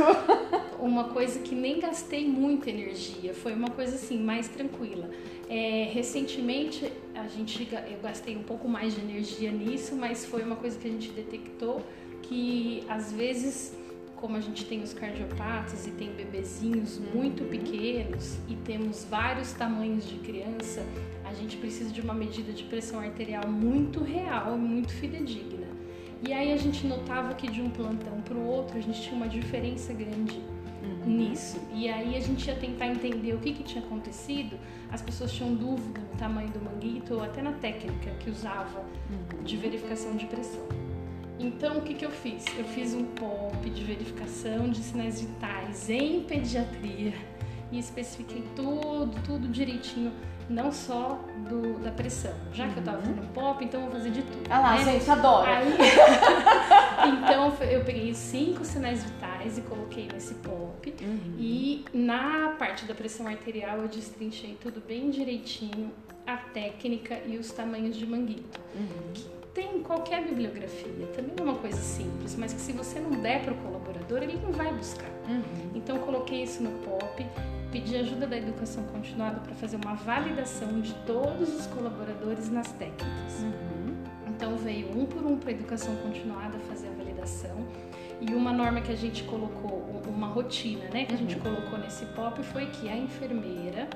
Uma 0.80 1.04
coisa 1.04 1.38
que 1.38 1.54
nem 1.54 1.78
gastei 1.78 2.26
muita 2.26 2.68
energia, 2.68 3.32
foi 3.32 3.54
uma 3.54 3.70
coisa 3.70 3.94
assim 3.94 4.18
mais 4.18 4.48
tranquila. 4.48 5.08
É, 5.48 5.88
recentemente 5.92 6.92
a 7.16 7.26
gente 7.28 7.68
eu 7.90 8.00
gastei 8.00 8.36
um 8.36 8.42
pouco 8.42 8.68
mais 8.68 8.94
de 8.94 9.00
energia 9.00 9.50
nisso, 9.50 9.94
mas 9.94 10.24
foi 10.24 10.42
uma 10.42 10.56
coisa 10.56 10.78
que 10.78 10.86
a 10.86 10.90
gente 10.90 11.10
detectou 11.10 11.84
que 12.22 12.84
às 12.88 13.12
vezes 13.12 13.76
como 14.16 14.36
a 14.36 14.40
gente 14.40 14.64
tem 14.64 14.82
os 14.82 14.94
cardiopatas 14.94 15.86
e 15.86 15.90
tem 15.90 16.10
bebezinhos 16.12 16.98
muito 17.14 17.44
pequenos 17.44 18.38
e 18.48 18.56
temos 18.56 19.04
vários 19.04 19.52
tamanhos 19.52 20.08
de 20.08 20.16
criança, 20.16 20.84
a 21.24 21.34
gente 21.34 21.56
precisa 21.58 21.92
de 21.92 22.00
uma 22.00 22.14
medida 22.14 22.52
de 22.52 22.64
pressão 22.64 22.98
arterial 22.98 23.46
muito 23.46 24.02
real, 24.02 24.56
muito 24.56 24.92
fidedigna. 24.92 25.66
E 26.26 26.32
aí 26.32 26.50
a 26.52 26.56
gente 26.56 26.86
notava 26.86 27.34
que 27.34 27.46
de 27.46 27.60
um 27.60 27.68
plantão 27.68 28.20
para 28.22 28.36
o 28.36 28.46
outro 28.46 28.78
a 28.78 28.80
gente 28.80 29.02
tinha 29.02 29.14
uma 29.14 29.28
diferença 29.28 29.92
grande 29.92 30.38
uhum. 30.38 30.55
Nisso. 31.16 31.60
E 31.72 31.88
aí 31.88 32.16
a 32.16 32.20
gente 32.20 32.46
ia 32.46 32.54
tentar 32.54 32.86
entender 32.86 33.34
o 33.34 33.38
que, 33.38 33.52
que 33.52 33.62
tinha 33.62 33.82
acontecido. 33.82 34.58
As 34.90 35.02
pessoas 35.02 35.32
tinham 35.32 35.54
dúvida 35.54 36.00
no 36.00 36.18
tamanho 36.18 36.50
do 36.50 36.60
manguito 36.60 37.14
ou 37.14 37.22
até 37.22 37.42
na 37.42 37.52
técnica 37.52 38.10
que 38.20 38.30
usava 38.30 38.80
uhum. 38.80 39.42
de 39.42 39.56
verificação 39.56 40.16
de 40.16 40.26
pressão. 40.26 40.66
Então, 41.38 41.78
o 41.78 41.82
que, 41.82 41.94
que 41.94 42.04
eu 42.04 42.10
fiz? 42.10 42.44
Eu 42.56 42.64
fiz 42.64 42.94
um 42.94 43.04
POP 43.04 43.68
de 43.68 43.84
verificação 43.84 44.70
de 44.70 44.78
sinais 44.78 45.20
vitais 45.20 45.90
em 45.90 46.20
pediatria 46.22 47.12
e 47.70 47.78
especifiquei 47.78 48.42
tudo, 48.54 49.20
tudo 49.24 49.48
direitinho 49.48 50.12
não 50.48 50.70
só 50.70 51.18
do, 51.48 51.78
da 51.80 51.90
pressão. 51.90 52.32
Já 52.52 52.68
que 52.68 52.78
eu 52.78 52.84
tava 52.84 52.98
uhum. 52.98 53.02
fazendo 53.02 53.32
pop, 53.32 53.64
então 53.64 53.80
eu 53.80 53.86
vou 53.86 53.96
fazer 53.96 54.10
de 54.10 54.22
tudo. 54.22 54.48
Ah 54.48 54.60
lá, 54.60 54.74
né? 54.76 54.84
gente, 54.84 55.10
adoro. 55.10 55.46
Aí, 55.50 55.74
então 57.10 57.52
eu 57.70 57.84
peguei 57.84 58.14
cinco 58.14 58.64
sinais 58.64 59.02
vitais 59.02 59.25
e 59.58 59.62
coloquei 59.62 60.08
nesse 60.12 60.34
pop. 60.34 60.94
Uhum. 61.00 61.36
E 61.38 61.84
na 61.92 62.50
parte 62.58 62.84
da 62.84 62.94
pressão 62.94 63.26
arterial 63.26 63.78
eu 63.78 63.88
destrinchei 63.88 64.56
tudo 64.60 64.80
bem 64.86 65.10
direitinho, 65.10 65.92
a 66.26 66.36
técnica 66.36 67.20
e 67.26 67.38
os 67.38 67.50
tamanhos 67.52 67.96
de 67.96 68.06
manguito. 68.06 68.60
Uhum. 68.74 69.12
Que 69.14 69.24
tem 69.54 69.76
em 69.78 69.82
qualquer 69.82 70.24
bibliografia, 70.24 71.06
também 71.14 71.34
é 71.38 71.42
uma 71.42 71.54
coisa 71.54 71.80
simples, 71.80 72.36
mas 72.36 72.52
que 72.52 72.60
se 72.60 72.72
você 72.72 73.00
não 73.00 73.10
der 73.22 73.42
para 73.42 73.54
o 73.54 73.56
colaborador, 73.56 74.22
ele 74.22 74.38
não 74.42 74.52
vai 74.52 74.72
buscar. 74.74 75.10
Uhum. 75.28 75.70
Então 75.74 75.96
eu 75.96 76.02
coloquei 76.02 76.42
isso 76.42 76.62
no 76.62 76.70
pop 76.80 77.24
pedir 77.72 77.96
ajuda 77.96 78.26
da 78.26 78.36
educação 78.36 78.84
continuada 78.84 79.40
para 79.40 79.54
fazer 79.54 79.76
uma 79.76 79.94
validação 79.94 80.80
de 80.80 80.94
todos 81.06 81.54
os 81.54 81.66
colaboradores 81.66 82.50
nas 82.50 82.70
técnicas. 82.72 83.42
Uhum. 83.42 83.96
Então 84.28 84.46
Então 84.46 84.54
veio 84.58 84.90
um 84.96 85.06
por 85.06 85.24
um 85.24 85.38
para 85.38 85.50
educação 85.50 85.96
continuada 85.96 86.58
fazer 86.68 86.88
a 86.88 86.92
validação. 86.92 87.56
E 88.20 88.34
uma 88.34 88.52
norma 88.52 88.80
que 88.80 88.92
a 88.92 88.96
gente 88.96 89.24
colocou, 89.24 90.02
uma 90.08 90.28
rotina, 90.28 90.84
né, 90.88 91.04
que 91.04 91.14
a 91.14 91.18
gente 91.18 91.36
uhum. 91.36 91.42
colocou 91.42 91.78
nesse 91.78 92.06
POP 92.06 92.42
foi 92.44 92.66
que 92.66 92.88
a 92.88 92.96
enfermeira, 92.96 93.88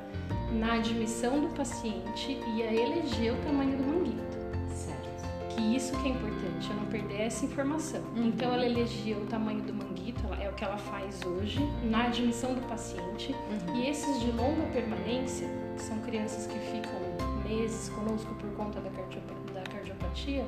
na 0.52 0.74
admissão 0.74 1.40
do 1.40 1.48
paciente, 1.54 2.38
ia 2.54 2.72
eleger 2.72 3.32
o 3.32 3.36
tamanho 3.38 3.78
do 3.78 3.84
manguito. 3.84 4.38
Certo. 4.74 5.54
Que 5.54 5.74
isso 5.74 5.96
que 6.02 6.08
é 6.08 6.10
importante, 6.10 6.68
eu 6.68 6.76
não 6.76 6.86
perder 6.86 7.22
essa 7.22 7.46
informação. 7.46 8.02
Uhum. 8.14 8.26
Então 8.26 8.52
ela 8.52 8.66
elegia 8.66 9.16
o 9.16 9.24
tamanho 9.26 9.62
do 9.62 9.72
manguito, 9.72 10.22
é 10.38 10.50
o 10.50 10.52
que 10.52 10.64
ela 10.64 10.76
faz 10.76 11.24
hoje, 11.24 11.58
na 11.82 12.04
admissão 12.04 12.52
do 12.54 12.60
paciente. 12.68 13.32
Uhum. 13.32 13.76
E 13.76 13.88
esses 13.88 14.20
de 14.20 14.30
longa 14.32 14.66
permanência, 14.72 15.48
que 15.76 15.82
são 15.82 15.98
crianças 16.00 16.46
que 16.46 16.58
ficam 16.58 17.00
meses 17.48 17.88
conosco 17.88 18.34
por 18.34 18.50
conta 18.52 18.80
da, 18.80 18.90
cardiopatia, 18.90 20.44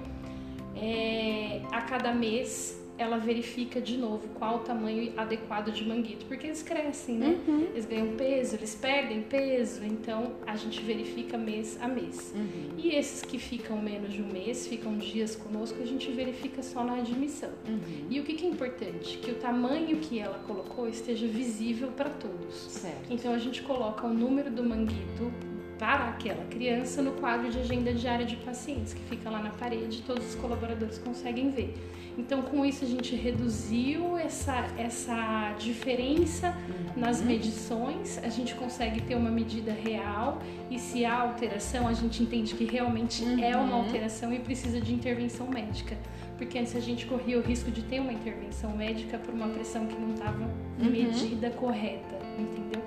é, 0.76 1.62
a 1.70 1.82
cada 1.82 2.12
mês 2.12 2.81
ela 2.98 3.18
verifica 3.18 3.80
de 3.80 3.96
novo 3.96 4.28
qual 4.34 4.56
o 4.56 4.58
tamanho 4.60 5.12
adequado 5.16 5.72
de 5.72 5.84
manguito, 5.84 6.26
porque 6.26 6.46
eles 6.46 6.62
crescem, 6.62 7.16
né? 7.16 7.40
Uhum. 7.46 7.62
Eles 7.72 7.86
ganham 7.86 8.16
peso, 8.16 8.56
eles 8.56 8.74
perdem 8.74 9.22
peso, 9.22 9.84
então 9.84 10.32
a 10.46 10.56
gente 10.56 10.80
verifica 10.82 11.38
mês 11.38 11.78
a 11.80 11.88
mês. 11.88 12.32
Uhum. 12.34 12.74
E 12.76 12.94
esses 12.94 13.22
que 13.22 13.38
ficam 13.38 13.80
menos 13.80 14.12
de 14.12 14.22
um 14.22 14.26
mês, 14.26 14.66
ficam 14.66 14.96
dias 14.98 15.34
conosco, 15.34 15.80
a 15.82 15.86
gente 15.86 16.10
verifica 16.12 16.62
só 16.62 16.84
na 16.84 16.96
admissão. 16.96 17.50
Uhum. 17.66 18.06
E 18.10 18.20
o 18.20 18.24
que, 18.24 18.34
que, 18.34 18.46
é 18.46 18.48
importante? 18.48 19.18
Que 19.18 19.30
o 19.30 19.36
tamanho 19.36 19.98
que 19.98 20.18
ela 20.18 20.38
colocou 20.46 20.88
esteja 20.88 21.26
visível 21.26 21.88
para 21.88 22.10
todos. 22.10 22.54
Certo. 22.54 23.12
Então 23.12 23.32
a 23.32 23.38
gente 23.38 23.62
coloca 23.62 24.06
o 24.06 24.12
número 24.12 24.50
do 24.50 24.62
manguito 24.62 25.32
para 25.82 26.10
aquela 26.10 26.44
criança 26.44 27.02
no 27.02 27.10
quadro 27.14 27.50
de 27.50 27.58
agenda 27.58 27.92
diária 27.92 28.24
de 28.24 28.36
pacientes, 28.36 28.94
que 28.94 29.02
fica 29.06 29.28
lá 29.28 29.42
na 29.42 29.50
parede, 29.50 30.00
todos 30.06 30.24
os 30.28 30.34
colaboradores 30.36 30.96
conseguem 30.98 31.50
ver. 31.50 31.74
Então, 32.16 32.40
com 32.40 32.64
isso, 32.64 32.84
a 32.84 32.86
gente 32.86 33.16
reduziu 33.16 34.16
essa, 34.16 34.64
essa 34.78 35.52
diferença 35.58 36.50
uhum. 36.50 37.00
nas 37.00 37.20
medições, 37.20 38.16
a 38.22 38.28
gente 38.28 38.54
consegue 38.54 39.00
ter 39.00 39.16
uma 39.16 39.30
medida 39.30 39.72
real 39.72 40.40
e 40.70 40.78
se 40.78 41.04
há 41.04 41.18
alteração, 41.20 41.88
a 41.88 41.92
gente 41.92 42.22
entende 42.22 42.54
que 42.54 42.64
realmente 42.64 43.24
uhum. 43.24 43.42
é 43.42 43.56
uma 43.56 43.74
uhum. 43.74 43.82
alteração 43.82 44.32
e 44.32 44.38
precisa 44.38 44.80
de 44.80 44.94
intervenção 44.94 45.48
médica. 45.48 45.96
Porque 46.38 46.60
antes 46.60 46.76
a 46.76 46.80
gente 46.80 47.06
corria 47.06 47.38
o 47.38 47.42
risco 47.42 47.72
de 47.72 47.82
ter 47.82 47.98
uma 47.98 48.12
intervenção 48.12 48.70
médica 48.76 49.18
por 49.18 49.34
uma 49.34 49.48
pressão 49.48 49.84
que 49.86 50.00
não 50.00 50.14
estava 50.14 50.44
uhum. 50.44 50.90
medida 50.90 51.50
correta, 51.50 52.16
entendeu? 52.38 52.81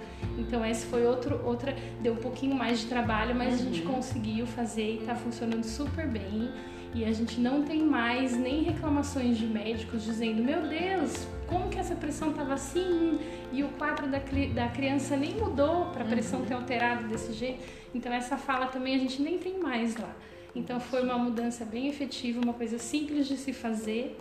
Então 0.47 0.65
esse 0.65 0.85
foi 0.85 1.05
outro, 1.05 1.41
outra, 1.43 1.75
deu 2.01 2.13
um 2.13 2.17
pouquinho 2.17 2.55
mais 2.55 2.79
de 2.79 2.87
trabalho, 2.87 3.35
mas 3.35 3.55
a 3.55 3.57
gente 3.57 3.81
uhum. 3.81 3.93
conseguiu 3.93 4.45
fazer 4.45 4.93
e 4.93 4.97
está 4.99 5.15
funcionando 5.15 5.63
super 5.63 6.07
bem. 6.07 6.49
E 6.93 7.03
a 7.03 7.11
gente 7.11 7.41
não 7.41 7.63
tem 7.63 7.83
mais 7.83 8.37
nem 8.37 8.63
reclamações 8.63 9.37
de 9.37 9.45
médicos 9.45 10.03
dizendo: 10.03 10.41
Meu 10.41 10.61
Deus, 10.61 11.27
como 11.45 11.67
que 11.67 11.77
essa 11.77 11.95
pressão 11.95 12.29
estava 12.29 12.53
assim? 12.53 13.19
E 13.51 13.63
o 13.63 13.69
quadro 13.69 14.07
da, 14.07 14.21
da 14.53 14.67
criança 14.69 15.17
nem 15.17 15.33
mudou 15.33 15.87
para 15.87 16.03
a 16.03 16.07
pressão 16.07 16.39
uhum. 16.39 16.45
ter 16.45 16.53
alterado 16.53 17.07
desse 17.07 17.33
jeito. 17.33 17.59
Então, 17.93 18.13
essa 18.13 18.37
fala 18.37 18.67
também 18.67 18.95
a 18.95 18.99
gente 18.99 19.21
nem 19.21 19.37
tem 19.37 19.59
mais 19.59 19.97
lá. 19.97 20.13
Então, 20.55 20.79
foi 20.79 21.03
uma 21.03 21.17
mudança 21.17 21.65
bem 21.65 21.89
efetiva, 21.89 22.39
uma 22.39 22.53
coisa 22.53 22.77
simples 22.77 23.27
de 23.27 23.35
se 23.35 23.51
fazer, 23.51 24.17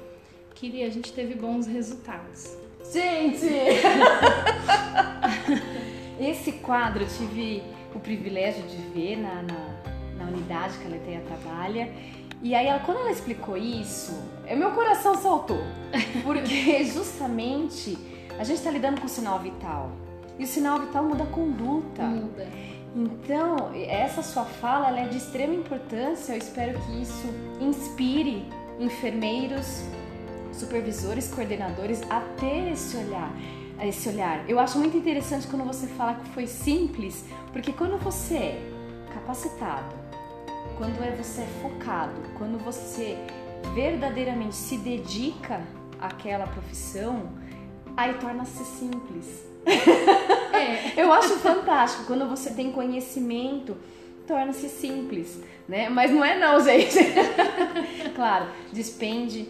que 0.55 0.83
a 0.83 0.91
gente 0.91 1.13
teve 1.13 1.35
bons 1.35 1.67
resultados. 1.67 2.57
Gente! 2.93 3.47
Esse 6.19 6.53
quadro 6.53 7.05
eu 7.05 7.09
tive 7.09 7.63
o 7.95 8.01
privilégio 8.01 8.63
de 8.65 8.77
ver 8.77 9.17
na, 9.17 9.43
na, 9.43 10.25
na 10.25 10.31
unidade 10.31 10.79
que 10.79 10.87
a 10.87 10.91
Leteia 10.91 11.21
trabalha 11.21 11.89
e 12.45 12.55
aí, 12.55 12.67
ela, 12.67 12.81
quando 12.81 12.99
ela 12.99 13.11
explicou 13.11 13.57
isso, 13.57 14.13
meu 14.55 14.73
coração 14.73 15.15
saltou. 15.17 15.63
Porque 16.23 16.85
justamente 16.85 17.97
a 18.39 18.45
gente 18.45 18.59
está 18.59 18.71
lidando 18.71 19.01
com 19.01 19.07
o 19.07 19.09
sinal 19.09 19.39
vital. 19.39 19.91
E 20.39 20.45
o 20.45 20.47
sinal 20.47 20.79
vital 20.79 21.05
muda 21.05 21.23
a 21.25 21.27
conduta. 21.27 22.03
Muda. 22.03 22.47
Então, 22.95 23.73
essa 23.89 24.23
sua 24.23 24.45
fala 24.45 25.01
é 25.01 25.09
de 25.09 25.17
extrema 25.17 25.55
importância. 25.55 26.35
Eu 26.35 26.39
espero 26.39 26.79
que 26.81 27.01
isso 27.01 27.27
inspire 27.59 28.45
enfermeiros, 28.79 29.83
supervisores, 30.53 31.33
coordenadores 31.33 32.03
a 32.11 32.21
ter 32.39 32.73
esse 32.73 32.95
olhar. 32.99 33.33
Esse 33.81 34.09
olhar. 34.09 34.49
Eu 34.49 34.59
acho 34.59 34.79
muito 34.79 34.97
interessante 34.97 35.47
quando 35.47 35.65
você 35.65 35.87
fala 35.87 36.15
que 36.15 36.29
foi 36.31 36.47
simples, 36.47 37.25
porque 37.53 37.73
quando 37.73 37.99
você 37.99 38.35
é 38.35 38.71
capacitado, 39.13 39.95
quando 40.79 41.03
é 41.03 41.11
você 41.11 41.43
é 41.43 41.47
focado, 41.63 42.15
quando 42.39 42.59
você 42.59 43.19
verdadeiramente 43.75 44.55
se 44.55 44.77
dedica 44.79 45.61
àquela 46.01 46.47
profissão, 46.47 47.29
aí 47.97 48.15
torna-se 48.15 48.65
simples. 48.65 49.45
É. 49.67 50.93
Eu 51.01 51.13
acho 51.13 51.37
fantástico 51.39 52.05
quando 52.05 52.29
você 52.29 52.51
tem 52.51 52.71
conhecimento, 52.73 53.77
torna-se 54.27 54.69
simples, 54.69 55.41
né? 55.69 55.89
Mas 55.89 56.11
não 56.11 56.25
é 56.25 56.39
não, 56.39 56.61
gente. 56.61 56.99
claro, 58.15 58.47
despende 58.73 59.49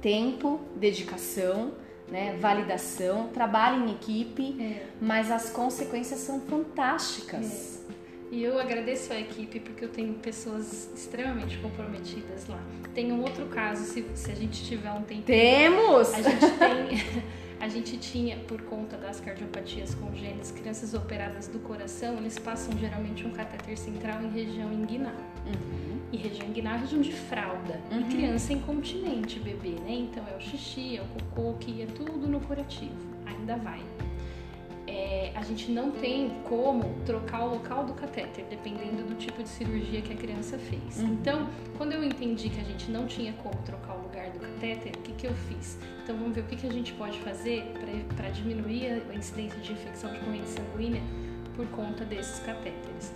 tempo, 0.00 0.60
dedicação, 0.76 1.72
né? 2.08 2.36
Validação, 2.40 3.28
trabalho 3.28 3.84
em 3.84 3.92
equipe, 3.92 4.56
é. 4.60 4.86
mas 5.00 5.30
as 5.30 5.50
consequências 5.50 6.20
são 6.20 6.40
fantásticas. 6.40 7.82
É. 7.82 7.86
E 8.30 8.42
eu 8.42 8.58
agradeço 8.58 9.12
a 9.12 9.20
equipe 9.20 9.60
porque 9.60 9.84
eu 9.84 9.88
tenho 9.88 10.14
pessoas 10.14 10.90
extremamente 10.94 11.58
comprometidas 11.58 12.46
lá. 12.48 12.60
Tem 12.92 13.12
um 13.12 13.22
outro 13.22 13.46
caso, 13.46 13.84
se, 13.84 14.04
se 14.14 14.30
a 14.30 14.34
gente 14.34 14.64
tiver 14.64 14.90
um 14.90 15.02
tempo. 15.02 15.22
Temos! 15.22 16.12
A 16.12 16.22
gente 16.22 16.50
tem. 16.58 17.22
A 17.58 17.68
gente 17.68 17.96
tinha, 17.96 18.36
por 18.36 18.60
conta 18.62 18.98
das 18.98 19.18
cardiopatias 19.18 19.94
congênitas, 19.94 20.50
crianças 20.50 20.92
operadas 20.92 21.48
do 21.48 21.58
coração, 21.58 22.18
eles 22.18 22.38
passam 22.38 22.76
geralmente 22.76 23.26
um 23.26 23.30
catéter 23.30 23.78
central 23.78 24.22
em 24.22 24.28
região 24.28 24.70
inguinal. 24.70 25.14
Uhum. 25.46 25.95
E 26.12 26.16
região 26.16 26.48
inguinal 26.48 26.74
é 26.74 26.78
região 26.78 27.00
de 27.00 27.12
fralda. 27.12 27.80
Uhum. 27.90 28.00
E 28.00 28.04
criança 28.04 28.52
incontinente, 28.52 29.40
bebê, 29.40 29.76
né? 29.80 29.92
Então 29.92 30.24
é 30.32 30.36
o 30.36 30.40
xixi, 30.40 30.96
é 30.96 31.02
o 31.02 31.06
cocô, 31.06 31.54
que 31.58 31.70
ia 31.70 31.86
tudo 31.86 32.28
no 32.28 32.40
curativo. 32.40 32.94
Ainda 33.26 33.56
vai 33.56 33.80
é, 34.86 35.32
a 35.34 35.42
gente 35.42 35.70
não 35.70 35.90
tem 35.90 36.30
como 36.44 36.94
trocar 37.04 37.44
o 37.44 37.50
local 37.50 37.84
do 37.84 37.92
catéter, 37.92 38.44
dependendo 38.48 39.02
do 39.02 39.14
tipo 39.16 39.42
de 39.42 39.48
cirurgia 39.48 40.00
que 40.00 40.12
a 40.12 40.16
criança 40.16 40.56
fez. 40.58 40.98
Uhum. 40.98 41.14
Então, 41.14 41.48
quando 41.76 41.92
eu 41.92 42.04
entendi 42.04 42.48
que 42.48 42.60
a 42.60 42.64
gente 42.64 42.90
não 42.90 43.06
tinha 43.06 43.32
como 43.34 43.56
trocar 43.62 43.96
o 43.96 44.02
lugar 44.02 44.30
do 44.30 44.38
catéter, 44.38 44.92
o 44.96 45.02
que, 45.02 45.12
que 45.12 45.26
eu 45.26 45.34
fiz? 45.48 45.78
Então, 46.02 46.16
vamos 46.16 46.34
ver 46.34 46.42
o 46.42 46.44
que, 46.44 46.56
que 46.56 46.66
a 46.66 46.72
gente 46.72 46.92
pode 46.92 47.18
fazer 47.18 47.72
para 48.16 48.30
diminuir 48.30 49.02
a 49.10 49.14
incidência 49.14 49.60
de 49.60 49.72
infecção 49.72 50.12
de 50.12 50.20
corrente 50.20 50.48
sanguínea 50.48 51.02
por 51.56 51.66
conta 51.68 52.04
desses 52.04 52.38
catéteres. 52.40 53.12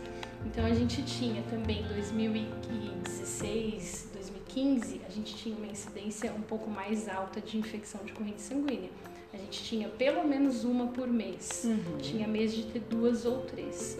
Então, 0.46 0.64
a 0.66 0.74
gente 0.74 1.02
tinha 1.02 1.42
também 1.44 1.82
2016, 1.88 4.10
2015, 4.12 5.00
a 5.06 5.10
gente 5.10 5.34
tinha 5.36 5.56
uma 5.56 5.66
incidência 5.66 6.32
um 6.32 6.42
pouco 6.42 6.70
mais 6.70 7.08
alta 7.08 7.40
de 7.40 7.56
infecção 7.58 8.04
de 8.04 8.12
corrente 8.12 8.42
sanguínea. 8.42 8.90
A 9.32 9.36
gente 9.36 9.62
tinha 9.62 9.88
pelo 9.88 10.26
menos 10.26 10.64
uma 10.64 10.88
por 10.88 11.06
mês. 11.06 11.62
Uhum. 11.64 11.98
Tinha 11.98 12.26
mês 12.26 12.52
de 12.52 12.64
ter 12.64 12.80
duas 12.80 13.24
ou 13.24 13.42
três. 13.42 13.96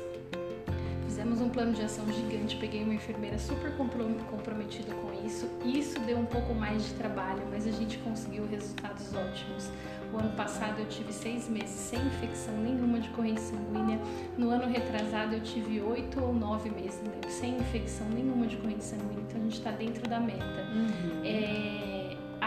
Fizemos 1.21 1.43
um 1.43 1.51
plano 1.51 1.75
de 1.75 1.83
ação 1.83 2.11
gigante, 2.11 2.57
peguei 2.57 2.83
uma 2.83 2.95
enfermeira 2.95 3.39
super 3.39 3.77
comprometida 3.77 4.95
com 4.95 5.27
isso. 5.27 5.51
Isso 5.63 6.01
deu 6.01 6.17
um 6.17 6.25
pouco 6.25 6.55
mais 6.55 6.83
de 6.83 6.95
trabalho, 6.95 7.43
mas 7.51 7.67
a 7.67 7.71
gente 7.71 7.99
conseguiu 7.99 8.47
resultados 8.47 9.15
ótimos. 9.15 9.69
O 10.15 10.17
ano 10.17 10.35
passado 10.35 10.79
eu 10.79 10.87
tive 10.87 11.13
seis 11.13 11.47
meses 11.47 11.69
sem 11.69 12.01
infecção 12.01 12.57
nenhuma 12.57 13.01
de 13.01 13.11
corrente 13.11 13.43
sanguínea. 13.43 14.01
No 14.39 14.49
ano 14.49 14.67
retrasado 14.67 15.35
eu 15.35 15.43
tive 15.43 15.83
oito 15.83 16.19
ou 16.23 16.33
nove 16.33 16.71
meses 16.71 16.99
sem 17.29 17.59
infecção 17.59 18.09
nenhuma 18.09 18.47
de 18.47 18.57
corrente 18.57 18.85
sanguínea. 18.85 19.23
Então 19.29 19.43
a 19.43 19.45
gente 19.45 19.59
está 19.59 19.73
dentro 19.73 20.09
da 20.09 20.19
meta. 20.19 20.67
Uhum. 20.73 21.21
É 21.23 21.90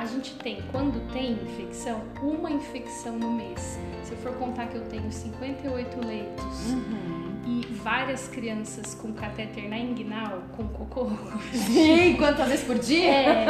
a 0.03 0.05
gente 0.05 0.35
tem, 0.35 0.61
quando 0.69 0.99
tem 1.13 1.31
infecção, 1.31 2.01
uma 2.21 2.51
infecção 2.51 3.17
no 3.17 3.31
mês. 3.31 3.79
Se 4.03 4.11
eu 4.11 4.17
for 4.17 4.33
contar 4.33 4.67
que 4.67 4.75
eu 4.75 4.83
tenho 4.89 5.09
58 5.09 6.05
leitos 6.05 6.71
uhum. 6.71 7.41
e 7.47 7.65
várias 7.75 8.27
crianças 8.27 8.93
com 8.95 9.13
catéter 9.13 9.69
na 9.69 9.79
inguinal, 9.79 10.43
com 10.57 10.67
cocô. 10.67 11.07
Sim, 11.53 12.17
quantas 12.17 12.49
vezes 12.49 12.65
por 12.65 12.77
dia? 12.77 13.09
É, 13.09 13.45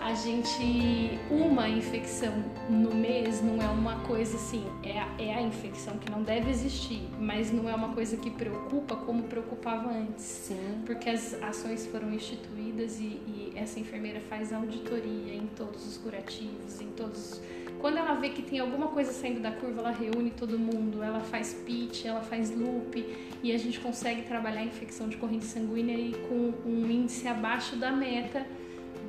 a 0.00 0.14
gente. 0.14 1.20
Uma 1.30 1.68
infecção 1.68 2.32
no 2.68 2.94
mês 2.94 3.42
não 3.42 3.62
é 3.62 3.68
uma 3.68 3.96
coisa 4.00 4.36
assim, 4.36 4.64
é 4.82 4.98
a, 4.98 5.08
é 5.18 5.34
a 5.34 5.42
infecção 5.42 5.98
que 5.98 6.10
não 6.10 6.22
deve 6.22 6.50
existir, 6.50 7.08
mas 7.18 7.52
não 7.52 7.68
é 7.68 7.74
uma 7.74 7.90
coisa 7.90 8.16
que 8.16 8.30
preocupa 8.30 8.96
como 8.96 9.24
preocupava 9.24 9.90
antes. 9.90 10.24
Sim. 10.24 10.82
Porque 10.86 11.10
as 11.10 11.34
ações 11.42 11.86
foram 11.86 12.12
instituídas 12.12 12.98
e, 12.98 13.04
e 13.04 13.49
essa 13.60 13.78
enfermeira 13.78 14.20
faz 14.20 14.52
auditoria 14.52 15.34
em 15.34 15.46
todos 15.56 15.86
os 15.86 15.96
curativos, 15.96 16.80
em 16.80 16.88
todos. 16.88 17.40
Quando 17.78 17.96
ela 17.96 18.14
vê 18.14 18.30
que 18.30 18.42
tem 18.42 18.58
alguma 18.58 18.88
coisa 18.88 19.12
saindo 19.12 19.40
da 19.40 19.52
curva, 19.52 19.80
ela 19.80 19.90
reúne 19.90 20.30
todo 20.30 20.58
mundo, 20.58 21.02
ela 21.02 21.20
faz 21.20 21.54
pitch, 21.54 22.04
ela 22.04 22.20
faz 22.20 22.50
loop 22.50 23.04
e 23.42 23.52
a 23.52 23.58
gente 23.58 23.80
consegue 23.80 24.22
trabalhar 24.22 24.60
a 24.60 24.64
infecção 24.64 25.08
de 25.08 25.16
corrente 25.16 25.46
sanguínea 25.46 25.96
e 25.96 26.12
com 26.28 26.52
um 26.68 26.90
índice 26.90 27.26
abaixo 27.26 27.76
da 27.76 27.90
meta 27.90 28.46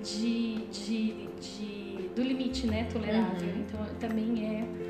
de, 0.01 0.55
de, 0.67 1.27
de 1.39 2.09
do 2.15 2.21
limite, 2.21 2.67
né, 2.67 2.87
tolerável. 2.91 3.47
Uhum. 3.47 3.61
Então 3.61 3.85
também 3.99 4.45
é 4.45 4.80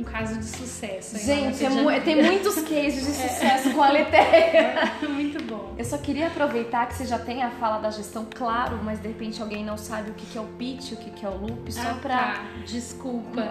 um 0.00 0.04
caso 0.04 0.38
de 0.38 0.46
sucesso. 0.46 1.18
Gente, 1.18 1.64
é 1.64 2.00
tem 2.00 2.22
muitos 2.22 2.54
cases 2.56 3.04
de 3.04 3.10
é. 3.10 3.28
sucesso 3.28 3.68
é. 3.68 3.72
com 3.72 3.82
a 3.82 3.90
Letéia. 3.90 4.74
Muito 5.08 5.42
bom. 5.44 5.74
Eu 5.76 5.84
só 5.84 5.98
queria 5.98 6.28
aproveitar 6.28 6.86
que 6.86 6.94
você 6.94 7.04
já 7.04 7.18
tem 7.18 7.42
a 7.42 7.50
fala 7.50 7.78
da 7.78 7.90
gestão, 7.90 8.26
claro, 8.34 8.80
mas 8.82 9.00
de 9.00 9.08
repente 9.08 9.40
alguém 9.40 9.64
não 9.64 9.76
sabe 9.76 10.10
o 10.10 10.14
que 10.14 10.36
é 10.36 10.40
o 10.40 10.46
pitch, 10.46 10.92
o 10.92 10.96
que 10.96 11.24
é 11.24 11.28
o 11.28 11.36
loop, 11.36 11.70
só 11.72 11.90
ah, 11.90 11.98
pra. 12.00 12.16
Tá. 12.16 12.46
Desculpa. 12.66 13.50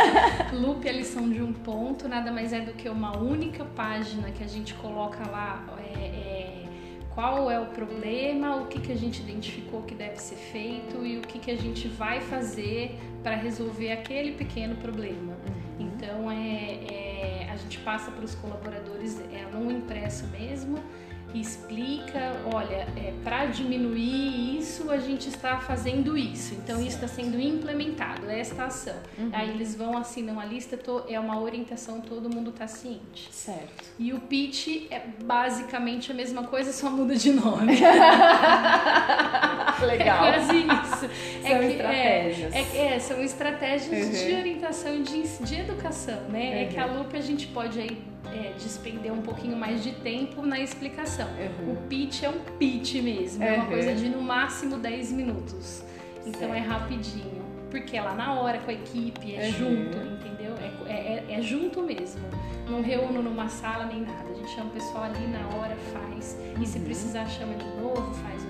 loop 0.52 0.86
é 0.86 0.90
a 0.90 0.94
lição 0.94 1.28
de 1.28 1.42
um 1.42 1.52
ponto, 1.52 2.08
nada 2.08 2.32
mais 2.32 2.52
é 2.52 2.60
do 2.60 2.72
que 2.72 2.88
uma 2.88 3.16
única 3.16 3.64
página 3.64 4.30
que 4.30 4.42
a 4.42 4.48
gente 4.48 4.74
coloca 4.74 5.18
lá. 5.30 5.64
É, 5.78 5.98
é, 5.98 6.64
qual 7.14 7.50
é 7.50 7.58
o 7.58 7.66
problema, 7.66 8.56
o 8.56 8.66
que, 8.66 8.80
que 8.80 8.92
a 8.92 8.96
gente 8.96 9.20
identificou 9.20 9.82
que 9.82 9.94
deve 9.94 10.16
ser 10.16 10.36
feito 10.36 11.04
e 11.04 11.18
o 11.18 11.20
que, 11.20 11.38
que 11.38 11.50
a 11.50 11.56
gente 11.56 11.88
vai 11.88 12.20
fazer 12.20 12.96
para 13.22 13.34
resolver 13.34 13.92
aquele 13.92 14.32
pequeno 14.32 14.76
problema. 14.76 15.32
Uhum. 15.32 15.69
Então 16.00 16.30
é, 16.30 17.44
é 17.44 17.48
a 17.52 17.56
gente 17.56 17.78
passa 17.80 18.10
para 18.10 18.24
os 18.24 18.34
colaboradores 18.34 19.20
é 19.20 19.44
no 19.52 19.70
impresso 19.70 20.26
mesmo 20.28 20.82
explica, 21.34 22.40
olha, 22.52 22.86
é, 22.96 23.12
para 23.22 23.46
diminuir 23.46 24.58
isso 24.58 24.90
a 24.90 24.98
gente 24.98 25.28
está 25.28 25.58
fazendo 25.58 26.16
isso, 26.18 26.54
então 26.54 26.76
certo. 26.76 26.88
isso 26.88 26.96
está 27.04 27.08
sendo 27.08 27.40
implementado, 27.40 28.28
é 28.28 28.40
esta 28.40 28.64
ação. 28.64 28.96
Uhum. 29.18 29.30
Aí 29.32 29.50
eles 29.50 29.74
vão 29.74 29.96
assinam 29.96 30.40
a 30.40 30.44
lista, 30.44 30.78
é 31.08 31.20
uma 31.20 31.40
orientação, 31.40 32.00
todo 32.00 32.28
mundo 32.28 32.50
está 32.50 32.66
ciente. 32.66 33.28
Certo. 33.30 33.84
E 33.98 34.12
o 34.12 34.20
pitch 34.20 34.86
é 34.90 35.02
basicamente 35.22 36.10
a 36.10 36.14
mesma 36.14 36.44
coisa, 36.44 36.72
só 36.72 36.90
muda 36.90 37.14
de 37.14 37.32
nome. 37.32 37.74
Legal. 39.86 40.24
É 40.24 40.32
quase 40.32 40.58
isso. 40.58 41.08
São 41.42 41.50
é 41.50 41.68
estratégias. 42.28 42.74
É, 42.74 42.86
é, 42.86 42.98
são 42.98 43.22
estratégias 43.22 44.06
uhum. 44.06 44.26
de 44.26 44.34
orientação 44.34 45.02
de, 45.02 45.22
de 45.22 45.60
educação, 45.60 46.20
né? 46.28 46.50
Uhum. 46.50 46.56
É 46.56 46.64
que 46.66 46.78
a 46.78 46.86
uhum. 46.86 46.98
Lupe 46.98 47.16
a 47.16 47.20
gente 47.20 47.46
pode 47.48 47.80
aí 47.80 48.02
é, 48.32 48.52
despender 48.58 49.12
um 49.12 49.22
pouquinho 49.22 49.56
mais 49.56 49.82
de 49.82 49.92
tempo 49.92 50.44
na 50.44 50.60
explicação. 50.60 51.28
Uhum. 51.28 51.72
O 51.72 51.76
pitch 51.88 52.22
é 52.22 52.28
um 52.28 52.38
pitch 52.58 52.94
mesmo, 52.96 53.42
é 53.42 53.54
uma 53.54 53.66
coisa 53.66 53.94
de 53.94 54.08
no 54.08 54.22
máximo 54.22 54.76
10 54.76 55.12
minutos. 55.12 55.82
Então 56.26 56.40
certo. 56.40 56.54
é 56.54 56.58
rapidinho. 56.58 57.40
Porque 57.70 57.96
é 57.96 58.02
lá 58.02 58.14
na 58.14 58.34
hora 58.34 58.58
com 58.58 58.70
a 58.70 58.74
equipe, 58.74 59.34
é 59.34 59.46
uhum. 59.46 59.52
junto, 59.52 59.98
entendeu? 59.98 60.54
É, 60.86 60.92
é, 60.92 61.24
é, 61.38 61.42
junto 61.42 61.80
mesmo. 61.82 62.20
Não 62.68 62.82
reúno 62.82 63.22
numa 63.22 63.48
sala 63.48 63.86
nem 63.86 64.00
nada. 64.02 64.28
A 64.28 64.34
gente 64.34 64.50
chama 64.50 64.70
o 64.70 64.72
pessoal 64.72 65.04
ali 65.04 65.26
na 65.28 65.56
hora, 65.56 65.76
faz. 65.92 66.36
E 66.60 66.66
se 66.66 66.78
uhum. 66.78 66.84
precisar, 66.84 67.26
chama 67.26 67.54
de 67.54 67.66
novo, 67.80 68.12
faz 68.14 68.44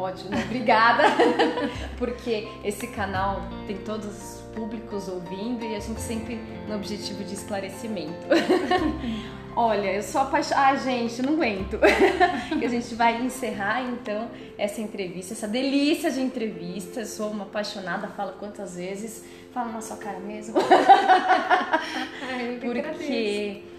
Ótimo, 0.00 0.30
obrigada. 0.44 1.04
Porque 1.98 2.48
esse 2.62 2.86
canal 2.88 3.42
tem 3.66 3.76
todos 3.78 4.06
os 4.06 4.42
públicos 4.54 5.08
ouvindo 5.08 5.64
e 5.64 5.74
a 5.74 5.80
gente 5.80 6.00
sempre 6.00 6.36
no 6.68 6.76
objetivo 6.76 7.24
de 7.24 7.34
esclarecimento. 7.34 8.26
Olha, 9.56 9.94
eu 9.94 10.02
sou 10.02 10.20
apaixonada. 10.20 10.68
Ah, 10.68 10.76
gente, 10.76 11.22
não 11.22 11.32
aguento. 11.32 11.78
a 11.82 12.68
gente 12.68 12.94
vai 12.94 13.22
encerrar 13.22 13.82
então 13.82 14.28
essa 14.58 14.82
entrevista, 14.82 15.32
essa 15.32 15.48
delícia 15.48 16.10
de 16.10 16.20
entrevista. 16.20 17.00
Eu 17.00 17.06
sou 17.06 17.30
uma 17.30 17.44
apaixonada, 17.44 18.06
falo 18.08 18.32
quantas 18.32 18.76
vezes, 18.76 19.24
falo 19.54 19.72
na 19.72 19.80
sua 19.80 19.96
cara 19.96 20.20
mesmo. 20.20 20.56
Ai, 22.20 22.58
Porque 22.60 23.62
é, 23.62 23.75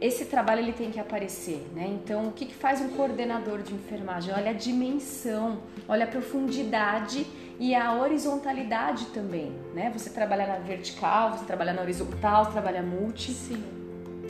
esse 0.00 0.26
trabalho 0.26 0.60
ele 0.60 0.72
tem 0.72 0.90
que 0.90 0.98
aparecer, 0.98 1.66
né? 1.74 1.86
Então, 1.88 2.28
o 2.28 2.32
que, 2.32 2.46
que 2.46 2.54
faz 2.54 2.80
um 2.80 2.88
coordenador 2.88 3.62
de 3.62 3.74
enfermagem? 3.74 4.32
Olha 4.34 4.50
a 4.50 4.54
dimensão, 4.54 5.58
olha 5.88 6.04
a 6.04 6.08
profundidade 6.08 7.26
e 7.58 7.74
a 7.74 7.94
horizontalidade 7.94 9.06
também, 9.06 9.52
né? 9.74 9.90
Você 9.92 10.10
trabalha 10.10 10.46
na 10.46 10.56
vertical, 10.56 11.32
você 11.32 11.44
trabalha 11.44 11.72
na 11.72 11.82
horizontal, 11.82 12.44
você 12.44 12.52
trabalha 12.52 12.82
multi. 12.82 13.32
Sim. 13.32 13.62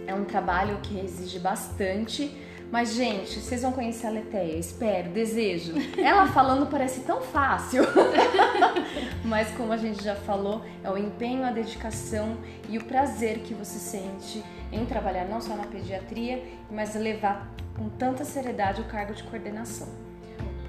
É 0.06 0.14
um 0.14 0.24
trabalho 0.24 0.78
que 0.82 0.98
exige 0.98 1.38
bastante. 1.38 2.30
Mas, 2.70 2.94
gente, 2.94 3.38
vocês 3.38 3.62
vão 3.62 3.72
conhecer 3.72 4.08
a 4.08 4.10
Leteia, 4.10 4.58
espero, 4.58 5.10
desejo. 5.10 5.74
Ela 5.96 6.26
falando 6.26 6.66
parece 6.66 7.00
tão 7.00 7.20
fácil. 7.20 7.84
Mas, 9.24 9.50
como 9.52 9.72
a 9.72 9.76
gente 9.76 10.02
já 10.02 10.14
falou, 10.14 10.64
é 10.82 10.90
o 10.90 10.96
empenho, 10.96 11.44
a 11.44 11.50
dedicação 11.50 12.36
e 12.68 12.78
o 12.78 12.84
prazer 12.84 13.38
que 13.38 13.54
você 13.54 13.78
sente 13.78 14.42
em 14.72 14.84
trabalhar 14.84 15.24
não 15.24 15.40
só 15.40 15.56
na 15.56 15.64
pediatria, 15.64 16.42
mas 16.70 16.94
levar 16.94 17.54
com 17.76 17.88
tanta 17.88 18.24
seriedade 18.24 18.80
o 18.80 18.84
cargo 18.84 19.14
de 19.14 19.22
coordenação. 19.22 19.88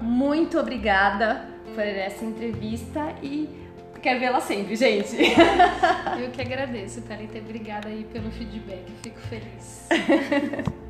Muito 0.00 0.58
obrigada 0.58 1.48
por 1.74 1.82
essa 1.82 2.24
entrevista 2.24 3.14
e 3.22 3.48
quero 4.06 4.20
vê-la 4.20 4.40
sempre, 4.40 4.76
gente. 4.76 5.16
Eu 6.20 6.30
que 6.30 6.40
agradeço, 6.40 7.02
Thalita. 7.02 7.38
Obrigada 7.38 7.88
aí 7.88 8.04
pelo 8.12 8.30
feedback. 8.30 8.86
Fico 9.02 9.18
feliz. 9.18 9.88